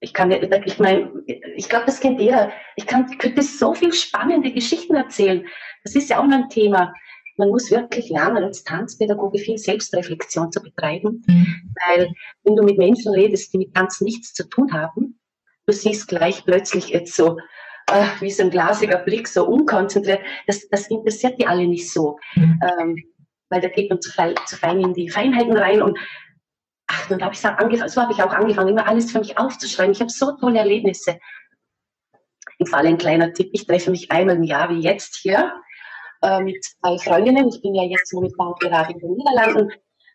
ich 0.00 0.14
kann, 0.14 0.30
ich 0.30 0.78
meine, 0.78 1.12
ich 1.56 1.68
glaube, 1.68 1.86
das 1.86 2.00
kennt 2.00 2.20
jeder. 2.20 2.50
Ich 2.76 2.86
kann, 2.86 3.06
ich 3.10 3.18
könnte 3.18 3.42
so 3.42 3.74
viel 3.74 3.92
spannende 3.92 4.52
Geschichten 4.52 4.94
erzählen. 4.94 5.46
Das 5.84 5.94
ist 5.94 6.08
ja 6.08 6.18
auch 6.18 6.26
mein 6.26 6.48
Thema. 6.48 6.94
Man 7.36 7.50
muss 7.50 7.70
wirklich 7.70 8.08
lernen, 8.08 8.42
als 8.42 8.64
Tanzpädagoge 8.64 9.38
viel 9.38 9.58
Selbstreflexion 9.58 10.50
zu 10.50 10.62
betreiben, 10.62 11.22
mhm. 11.26 11.74
weil 11.86 12.12
wenn 12.44 12.56
du 12.56 12.62
mit 12.62 12.78
Menschen 12.78 13.12
redest, 13.12 13.52
die 13.52 13.58
mit 13.58 13.74
Tanz 13.74 14.00
nichts 14.00 14.32
zu 14.32 14.48
tun 14.48 14.72
haben, 14.72 15.20
du 15.66 15.72
siehst 15.72 16.08
gleich 16.08 16.44
plötzlich 16.44 16.88
jetzt 16.88 17.14
so, 17.14 17.38
äh, 17.90 18.06
wie 18.20 18.30
so 18.30 18.44
ein 18.44 18.50
glasiger 18.50 18.98
Blick, 18.98 19.28
so 19.28 19.46
unkonzentriert. 19.46 20.20
Das, 20.46 20.68
das 20.68 20.88
interessiert 20.88 21.38
die 21.38 21.46
alle 21.46 21.66
nicht 21.66 21.92
so, 21.92 22.18
mhm. 22.34 22.60
ähm, 22.62 22.96
weil 23.50 23.60
da 23.60 23.68
geht 23.68 23.90
man 23.90 24.00
zu, 24.00 24.10
fein, 24.10 24.34
zu 24.46 24.56
fein 24.56 24.80
in 24.80 24.94
die 24.94 25.08
Feinheiten 25.08 25.56
rein 25.56 25.82
und 25.82 25.98
ach, 26.88 27.06
dann 27.08 27.22
habe 27.22 27.34
ich 27.34 27.44
angefangen, 27.44 27.88
so 27.88 28.02
habe 28.02 28.12
ich 28.12 28.22
auch 28.22 28.32
angefangen, 28.32 28.70
immer 28.70 28.86
alles 28.86 29.12
für 29.12 29.20
mich 29.20 29.38
aufzuschreiben. 29.38 29.92
Ich 29.92 30.00
habe 30.00 30.10
so 30.10 30.32
tolle 30.32 30.58
Erlebnisse. 30.58 31.18
Im 32.58 32.66
Fall 32.66 32.86
ein 32.86 32.98
kleiner 32.98 33.32
Tipp, 33.32 33.50
ich 33.52 33.66
treffe 33.66 33.90
mich 33.90 34.10
einmal 34.10 34.36
im 34.36 34.42
Jahr 34.42 34.68
wie 34.70 34.80
jetzt 34.80 35.16
hier 35.16 35.52
äh, 36.22 36.40
mit 36.40 36.64
zwei 36.64 36.98
Freundinnen. 36.98 37.48
Ich 37.48 37.62
bin 37.62 37.74
ja 37.74 37.84
jetzt 37.84 38.12
momentan 38.12 38.54
gerade 38.58 38.92
in 38.92 38.98
den 38.98 39.12
Niederlanden. 39.12 39.72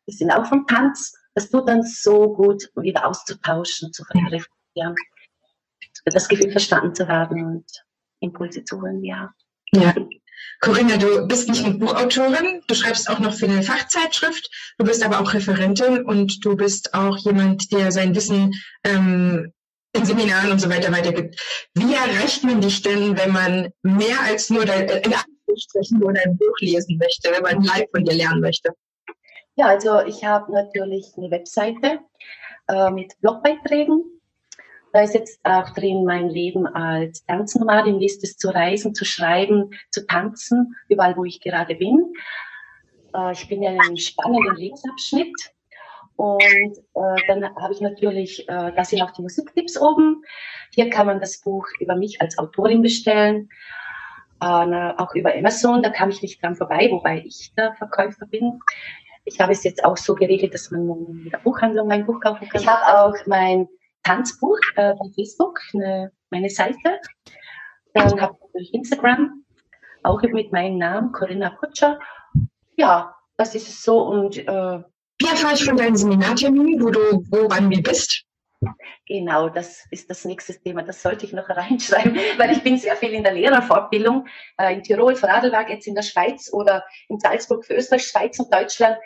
Die 0.07 0.11
sind 0.11 0.31
auch 0.31 0.45
vom 0.45 0.67
Tanz. 0.67 1.13
Das 1.35 1.49
tut 1.49 1.69
dann 1.69 1.83
so 1.83 2.33
gut, 2.33 2.69
wieder 2.75 3.07
auszutauschen, 3.07 3.93
zu 3.93 4.03
reflektieren, 4.13 4.95
das 6.05 6.27
Gefühl 6.27 6.51
verstanden 6.51 6.93
zu 6.93 7.07
haben 7.07 7.45
und 7.45 7.65
Impulse 8.19 8.63
zu 8.63 8.81
holen, 8.81 9.03
ja. 9.03 9.33
Ja. 9.73 9.95
Corinna, 10.63 10.95
du 10.95 11.27
bist 11.27 11.49
nicht 11.49 11.61
nur 11.61 11.77
Buchautorin, 11.77 12.61
du 12.67 12.73
schreibst 12.73 13.09
auch 13.09 13.19
noch 13.19 13.33
für 13.33 13.47
eine 13.47 13.63
Fachzeitschrift, 13.63 14.49
du 14.77 14.85
bist 14.85 15.03
aber 15.03 15.19
auch 15.19 15.33
Referentin 15.33 16.05
und 16.05 16.45
du 16.45 16.55
bist 16.55 16.93
auch 16.93 17.17
jemand, 17.17 17.69
der 17.73 17.91
sein 17.91 18.15
Wissen 18.15 18.53
ähm, 18.85 19.51
in 19.93 20.05
Seminaren 20.05 20.51
und 20.51 20.59
so 20.59 20.69
weiter 20.69 20.89
weitergibt. 20.93 21.37
Wie 21.73 21.93
erreicht 21.93 22.45
man 22.45 22.61
dich 22.61 22.81
denn, 22.81 23.17
wenn 23.17 23.33
man 23.33 23.73
mehr 23.81 24.21
als 24.23 24.49
nur 24.49 24.63
dein, 24.63 24.87
äh, 24.87 25.01
in 25.01 25.99
nur 25.99 26.13
dein 26.13 26.37
Buch 26.37 26.57
lesen 26.59 26.97
möchte, 26.97 27.29
wenn 27.33 27.43
man 27.43 27.61
live 27.61 27.89
von 27.93 28.05
dir 28.05 28.13
lernen 28.13 28.39
möchte? 28.39 28.69
Ja, 29.55 29.65
also 29.65 29.99
ich 30.05 30.23
habe 30.23 30.49
natürlich 30.53 31.07
eine 31.17 31.29
Webseite 31.29 31.99
äh, 32.69 32.89
mit 32.89 33.19
Blogbeiträgen 33.19 34.13
da 34.93 35.01
ist 35.01 35.15
jetzt 35.15 35.39
auch 35.43 35.71
drin 35.71 36.05
mein 36.05 36.29
Leben 36.29 36.67
als 36.67 37.25
Tanznomadin, 37.25 37.99
wie 37.99 38.05
ist 38.05 38.23
es 38.23 38.37
zu 38.37 38.49
reisen, 38.49 38.93
zu 38.93 39.05
schreiben, 39.05 39.71
zu 39.89 40.05
tanzen, 40.05 40.75
überall 40.87 41.17
wo 41.17 41.25
ich 41.25 41.41
gerade 41.41 41.73
bin. 41.73 42.13
Äh, 43.15 43.31
ich 43.31 43.47
bin 43.49 43.63
ja 43.63 43.71
in 43.71 43.81
einem 43.81 43.97
spannenden 43.97 44.55
Lebensabschnitt. 44.55 45.33
Und 46.15 46.41
äh, 46.41 47.27
dann 47.27 47.55
habe 47.55 47.73
ich 47.73 47.81
natürlich, 47.81 48.47
äh, 48.47 48.71
da 48.71 48.85
sind 48.85 49.01
auch 49.01 49.09
die 49.11 49.23
Musiktipps 49.23 49.81
oben. 49.81 50.21
Hier 50.71 50.91
kann 50.91 51.07
man 51.07 51.19
das 51.19 51.41
Buch 51.41 51.65
über 51.79 51.95
mich 51.95 52.21
als 52.21 52.37
Autorin 52.37 52.83
bestellen, 52.83 53.49
äh, 54.41 54.45
auch 54.45 55.15
über 55.15 55.33
Amazon. 55.33 55.81
Da 55.81 55.89
kam 55.89 56.09
ich 56.09 56.21
nicht 56.21 56.41
dran 56.43 56.55
vorbei, 56.55 56.87
wobei 56.91 57.23
ich 57.25 57.51
der 57.57 57.73
Verkäufer 57.73 58.27
bin. 58.27 58.59
Ich 59.25 59.39
habe 59.39 59.53
es 59.53 59.63
jetzt 59.63 59.83
auch 59.83 59.97
so 59.97 60.13
geregelt, 60.13 60.53
dass 60.53 60.69
man 60.69 60.81
in 61.07 61.29
der 61.31 61.39
Buchhandlung 61.39 61.87
mein 61.87 62.05
Buch 62.05 62.19
kaufen 62.19 62.47
kann. 62.47 62.61
Ich 62.61 62.67
habe 62.67 62.99
auch 62.99 63.15
mein 63.25 63.67
Tanzbuch 64.03 64.59
äh, 64.75 64.93
bei 64.93 65.09
Facebook, 65.15 65.59
eine, 65.73 66.11
meine 66.29 66.49
Seite. 66.49 66.99
Dann 67.93 68.19
habe 68.19 68.37
ich 68.55 68.73
Instagram, 68.73 69.43
auch 70.03 70.21
mit 70.21 70.51
meinem 70.51 70.77
Namen, 70.77 71.11
Corinna 71.11 71.51
Kutscher. 71.51 71.99
Ja, 72.75 73.15
das 73.37 73.55
ist 73.55 73.67
es 73.67 73.83
so. 73.83 74.03
Und 74.03 74.37
äh, 74.37 74.83
wie 75.19 75.27
erfahre 75.27 75.53
ich 75.53 75.63
von 75.63 75.77
deinen 75.77 75.95
Seminarterminen, 75.95 76.83
wo 76.83 76.89
du 76.89 77.23
wo, 77.29 77.49
wann, 77.49 77.69
wie 77.69 77.81
bist? 77.81 78.25
Genau, 79.07 79.49
das 79.49 79.85
ist 79.91 80.09
das 80.09 80.25
nächste 80.25 80.57
Thema. 80.59 80.83
Das 80.83 81.01
sollte 81.01 81.25
ich 81.25 81.33
noch 81.33 81.49
reinschreiben, 81.49 82.15
weil 82.37 82.51
ich 82.51 82.63
bin 82.63 82.77
sehr 82.77 82.95
viel 82.95 83.13
in 83.13 83.23
der 83.23 83.33
Lehrerfortbildung 83.33 84.27
äh, 84.57 84.73
in 84.73 84.83
Tirol 84.83 85.13
Radlwerk, 85.13 85.69
jetzt 85.69 85.87
in 85.87 85.95
der 85.95 86.03
Schweiz 86.03 86.51
oder 86.51 86.83
in 87.09 87.19
Salzburg 87.19 87.65
für 87.65 87.75
Österreich, 87.75 88.07
Schweiz 88.07 88.39
und 88.39 88.53
Deutschland. 88.53 88.97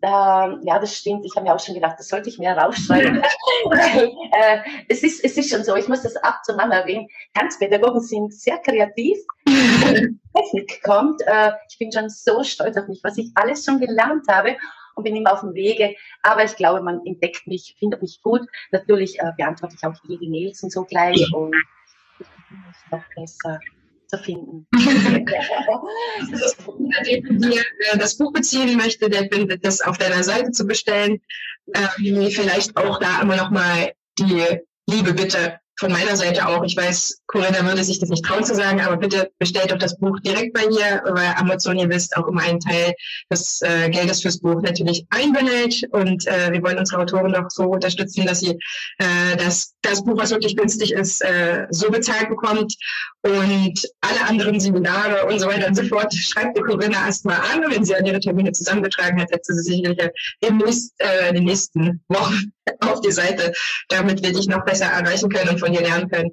Ähm, 0.00 0.60
ja, 0.64 0.78
das 0.78 0.96
stimmt. 0.96 1.24
Ich 1.26 1.36
habe 1.36 1.46
mir 1.46 1.54
auch 1.54 1.60
schon 1.60 1.74
gedacht, 1.74 1.96
das 1.98 2.08
sollte 2.08 2.28
ich 2.28 2.38
mehr 2.38 2.56
rausschreiben. 2.56 3.22
äh, 3.70 4.58
es, 4.88 5.02
ist, 5.02 5.24
es 5.24 5.36
ist 5.36 5.50
schon 5.50 5.64
so, 5.64 5.76
ich 5.76 5.88
muss 5.88 6.02
das 6.02 6.16
ab 6.16 6.40
zu 6.44 6.54
Mama 6.54 6.76
erwähnen. 6.76 7.08
Tanzpädagogen 7.34 8.00
sind 8.00 8.32
sehr 8.34 8.58
kreativ. 8.58 9.18
Technik 9.46 10.82
kommt. 10.82 11.20
Äh, 11.26 11.52
ich 11.68 11.78
bin 11.78 11.92
schon 11.92 12.08
so 12.08 12.42
stolz 12.42 12.76
auf 12.76 12.88
mich, 12.88 13.00
was 13.02 13.18
ich 13.18 13.30
alles 13.34 13.64
schon 13.64 13.78
gelernt 13.78 14.26
habe 14.28 14.56
und 14.94 15.04
bin 15.04 15.16
immer 15.16 15.32
auf 15.32 15.40
dem 15.40 15.54
Wege. 15.54 15.94
Aber 16.22 16.44
ich 16.44 16.56
glaube, 16.56 16.82
man 16.82 17.04
entdeckt 17.06 17.46
mich, 17.46 17.76
findet 17.78 18.02
mich 18.02 18.20
gut. 18.22 18.42
Natürlich 18.70 19.18
äh, 19.20 19.32
beantworte 19.36 19.76
ich 19.76 19.86
auch 19.86 19.94
jede 20.04 20.28
Mails 20.28 20.62
und 20.62 20.72
so 20.72 20.84
gleich 20.84 21.32
und 21.32 21.54
ich 22.18 22.26
bin 22.48 22.62
noch 22.90 23.04
besser 23.14 23.60
zu 24.12 24.22
finden. 24.22 24.66
Das 27.98 28.16
Buch 28.16 28.32
beziehen 28.32 28.76
möchte, 28.76 29.08
der 29.10 29.28
findet 29.30 29.64
das 29.64 29.80
auf 29.80 29.98
deiner 29.98 30.22
Seite 30.22 30.50
zu 30.50 30.66
bestellen. 30.66 31.20
Ähm, 31.74 32.30
vielleicht 32.30 32.76
auch 32.76 32.98
da 32.98 33.20
immer 33.20 33.36
noch 33.36 33.50
mal 33.50 33.92
die 34.18 34.60
liebe 34.86 35.12
Bitte 35.14 35.60
von 35.82 35.90
meiner 35.90 36.14
Seite 36.16 36.46
auch. 36.46 36.62
Ich 36.62 36.76
weiß, 36.76 37.22
Corinna 37.26 37.66
würde 37.66 37.82
sich 37.82 37.98
das 37.98 38.08
nicht 38.08 38.24
trauen 38.24 38.44
zu 38.44 38.54
sagen, 38.54 38.80
aber 38.80 38.96
bitte 38.96 39.32
bestellt 39.40 39.72
doch 39.72 39.78
das 39.78 39.98
Buch 39.98 40.20
direkt 40.20 40.52
bei 40.52 40.64
mir, 40.68 41.02
weil 41.04 41.34
Amazon, 41.36 41.76
ihr 41.76 41.88
wisst, 41.88 42.16
auch 42.16 42.28
immer 42.28 42.42
einen 42.42 42.60
Teil 42.60 42.94
des 43.32 43.60
äh, 43.62 43.90
Geldes 43.90 44.22
fürs 44.22 44.38
Buch 44.38 44.62
natürlich 44.62 45.04
einbehält. 45.10 45.82
Und 45.90 46.24
äh, 46.28 46.52
wir 46.52 46.62
wollen 46.62 46.78
unsere 46.78 47.02
Autoren 47.02 47.32
doch 47.32 47.50
so 47.50 47.64
unterstützen, 47.64 48.24
dass 48.26 48.38
sie 48.38 48.50
äh, 48.98 49.36
das, 49.36 49.74
das 49.82 50.04
Buch, 50.04 50.16
was 50.16 50.30
wirklich 50.30 50.56
günstig 50.56 50.92
ist, 50.92 51.20
äh, 51.24 51.66
so 51.70 51.90
bezahlt 51.90 52.28
bekommt. 52.28 52.76
Und 53.22 53.80
alle 54.02 54.24
anderen 54.28 54.60
Seminare 54.60 55.26
und 55.26 55.40
so 55.40 55.48
weiter 55.48 55.66
und 55.66 55.74
so 55.74 55.82
fort 55.82 56.14
schreibt 56.14 56.56
die 56.56 56.62
Corinna 56.62 57.06
erstmal 57.06 57.40
an. 57.40 57.64
Wenn 57.68 57.84
sie 57.84 57.96
an 57.96 58.06
ihre 58.06 58.20
Termine 58.20 58.52
zusammengetragen 58.52 59.20
hat, 59.20 59.30
setzt 59.30 59.48
sie 59.48 59.62
sicherlich 59.62 59.98
demnächst, 60.44 60.92
äh, 60.98 61.30
in 61.30 61.34
den 61.34 61.44
nächsten 61.44 62.04
Wochen 62.06 62.52
auf 62.80 63.00
die 63.00 63.12
Seite, 63.12 63.52
damit 63.88 64.22
wir 64.22 64.32
dich 64.32 64.46
noch 64.46 64.64
besser 64.64 64.86
erreichen 64.86 65.28
können 65.28 65.50
und 65.50 65.60
von 65.60 65.72
dir 65.72 65.82
lernen 65.82 66.10
können. 66.10 66.30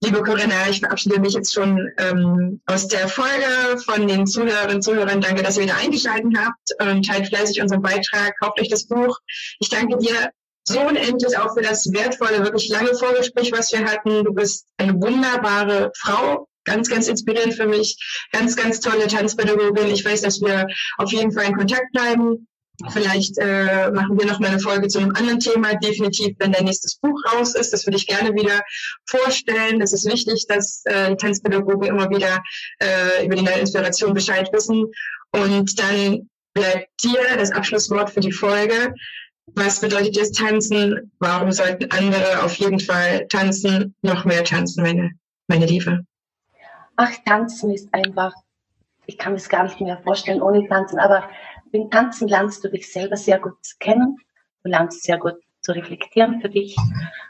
Liebe 0.00 0.22
Corinna, 0.22 0.68
ich 0.70 0.78
verabschiede 0.78 1.18
mich 1.18 1.34
jetzt 1.34 1.52
schon 1.52 1.90
ähm, 1.98 2.60
aus 2.66 2.86
der 2.86 3.08
Folge 3.08 3.78
von 3.84 4.06
den 4.06 4.26
Zuhörerinnen 4.26 4.76
und 4.76 4.82
Zuhörern. 4.82 5.20
Danke, 5.20 5.42
dass 5.42 5.56
ihr 5.56 5.64
wieder 5.64 5.76
eingeschaltet 5.76 6.32
habt 6.38 6.88
und 6.88 7.04
teilt 7.04 7.26
fleißig 7.26 7.60
unseren 7.60 7.82
Beitrag. 7.82 8.38
Kauft 8.38 8.60
euch 8.60 8.68
das 8.68 8.86
Buch. 8.86 9.18
Ich 9.58 9.70
danke 9.70 9.98
dir 9.98 10.30
so 10.62 10.80
unendlich 10.80 11.36
auch 11.36 11.54
für 11.54 11.62
das 11.62 11.92
wertvolle, 11.92 12.44
wirklich 12.44 12.68
lange 12.68 12.94
Vorgespräch, 12.94 13.50
was 13.52 13.72
wir 13.72 13.84
hatten. 13.84 14.24
Du 14.24 14.32
bist 14.32 14.66
eine 14.76 14.94
wunderbare 14.94 15.90
Frau, 15.96 16.46
ganz, 16.64 16.88
ganz 16.88 17.08
inspirierend 17.08 17.54
für 17.54 17.66
mich. 17.66 17.96
Ganz, 18.30 18.54
ganz 18.54 18.80
tolle 18.80 19.08
Tanzpädagogin. 19.08 19.88
Ich 19.88 20.04
weiß, 20.04 20.20
dass 20.20 20.40
wir 20.40 20.66
auf 20.98 21.10
jeden 21.12 21.32
Fall 21.32 21.46
in 21.46 21.56
Kontakt 21.56 21.90
bleiben. 21.92 22.47
Vielleicht 22.90 23.36
äh, 23.38 23.90
machen 23.90 24.18
wir 24.18 24.26
noch 24.26 24.38
mal 24.38 24.50
eine 24.50 24.60
Folge 24.60 24.86
zu 24.86 25.00
einem 25.00 25.14
anderen 25.14 25.40
Thema, 25.40 25.74
definitiv, 25.74 26.36
wenn 26.38 26.52
dein 26.52 26.64
nächstes 26.64 26.96
Buch 26.96 27.18
raus 27.32 27.56
ist. 27.56 27.72
Das 27.72 27.84
würde 27.86 27.96
ich 27.96 28.06
gerne 28.06 28.32
wieder 28.34 28.62
vorstellen. 29.04 29.80
Das 29.80 29.92
ist 29.92 30.06
wichtig, 30.06 30.46
dass 30.48 30.82
äh, 30.84 31.16
Tanzpädagogen 31.16 31.88
immer 31.88 32.08
wieder 32.08 32.40
äh, 32.78 33.26
über 33.26 33.34
die 33.34 33.42
neue 33.42 33.58
Inspiration 33.58 34.14
Bescheid 34.14 34.48
wissen. 34.52 34.86
Und 35.32 35.78
dann 35.80 36.30
bleibt 36.54 36.88
dir 37.02 37.36
das 37.36 37.50
Abschlusswort 37.50 38.10
für 38.10 38.20
die 38.20 38.32
Folge. 38.32 38.94
Was 39.54 39.80
bedeutet 39.80 40.16
das 40.16 40.30
Tanzen? 40.30 41.10
Warum 41.18 41.50
sollten 41.50 41.90
andere 41.90 42.42
auf 42.44 42.54
jeden 42.54 42.78
Fall 42.78 43.26
tanzen? 43.28 43.94
Noch 44.02 44.24
mehr 44.24 44.44
tanzen, 44.44 44.84
meine, 44.84 45.12
meine 45.48 45.66
Liebe. 45.66 46.04
Ach, 46.96 47.10
tanzen 47.24 47.72
ist 47.72 47.88
einfach, 47.92 48.34
ich 49.06 49.18
kann 49.18 49.34
es 49.34 49.48
gar 49.48 49.64
nicht 49.64 49.80
mehr 49.80 50.00
vorstellen 50.04 50.42
ohne 50.42 50.66
tanzen, 50.68 50.98
aber 50.98 51.28
beim 51.72 51.90
Tanzen 51.90 52.28
lernst 52.28 52.64
du 52.64 52.68
dich 52.68 52.90
selber 52.92 53.16
sehr 53.16 53.38
gut 53.38 53.56
kennen. 53.78 54.16
Du 54.62 54.70
lernst 54.70 55.02
sehr 55.02 55.18
gut 55.18 55.34
zu 55.60 55.72
reflektieren 55.72 56.40
für 56.40 56.48
dich. 56.48 56.76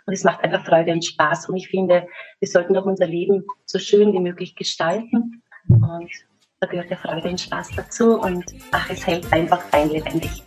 Und 0.07 0.12
es 0.12 0.24
macht 0.24 0.42
einfach 0.42 0.64
Freude 0.64 0.92
und 0.92 1.05
Spaß. 1.05 1.48
Und 1.48 1.57
ich 1.57 1.68
finde, 1.68 2.07
wir 2.38 2.48
sollten 2.48 2.74
doch 2.74 2.87
unser 2.87 3.07
Leben 3.07 3.44
so 3.64 3.79
schön 3.79 4.12
wie 4.12 4.20
möglich 4.20 4.55
gestalten. 4.55 5.42
Und 5.68 6.11
da 6.61 6.66
gehört 6.66 6.90
ja 6.90 6.96
Freude 6.96 7.29
und 7.29 7.40
Spaß 7.40 7.70
dazu. 7.77 8.18
Und 8.18 8.44
ach, 8.72 8.88
es 8.90 9.07
hält 9.07 9.33
einfach 9.33 9.61
fein 9.62 9.90
lebendig. 9.90 10.42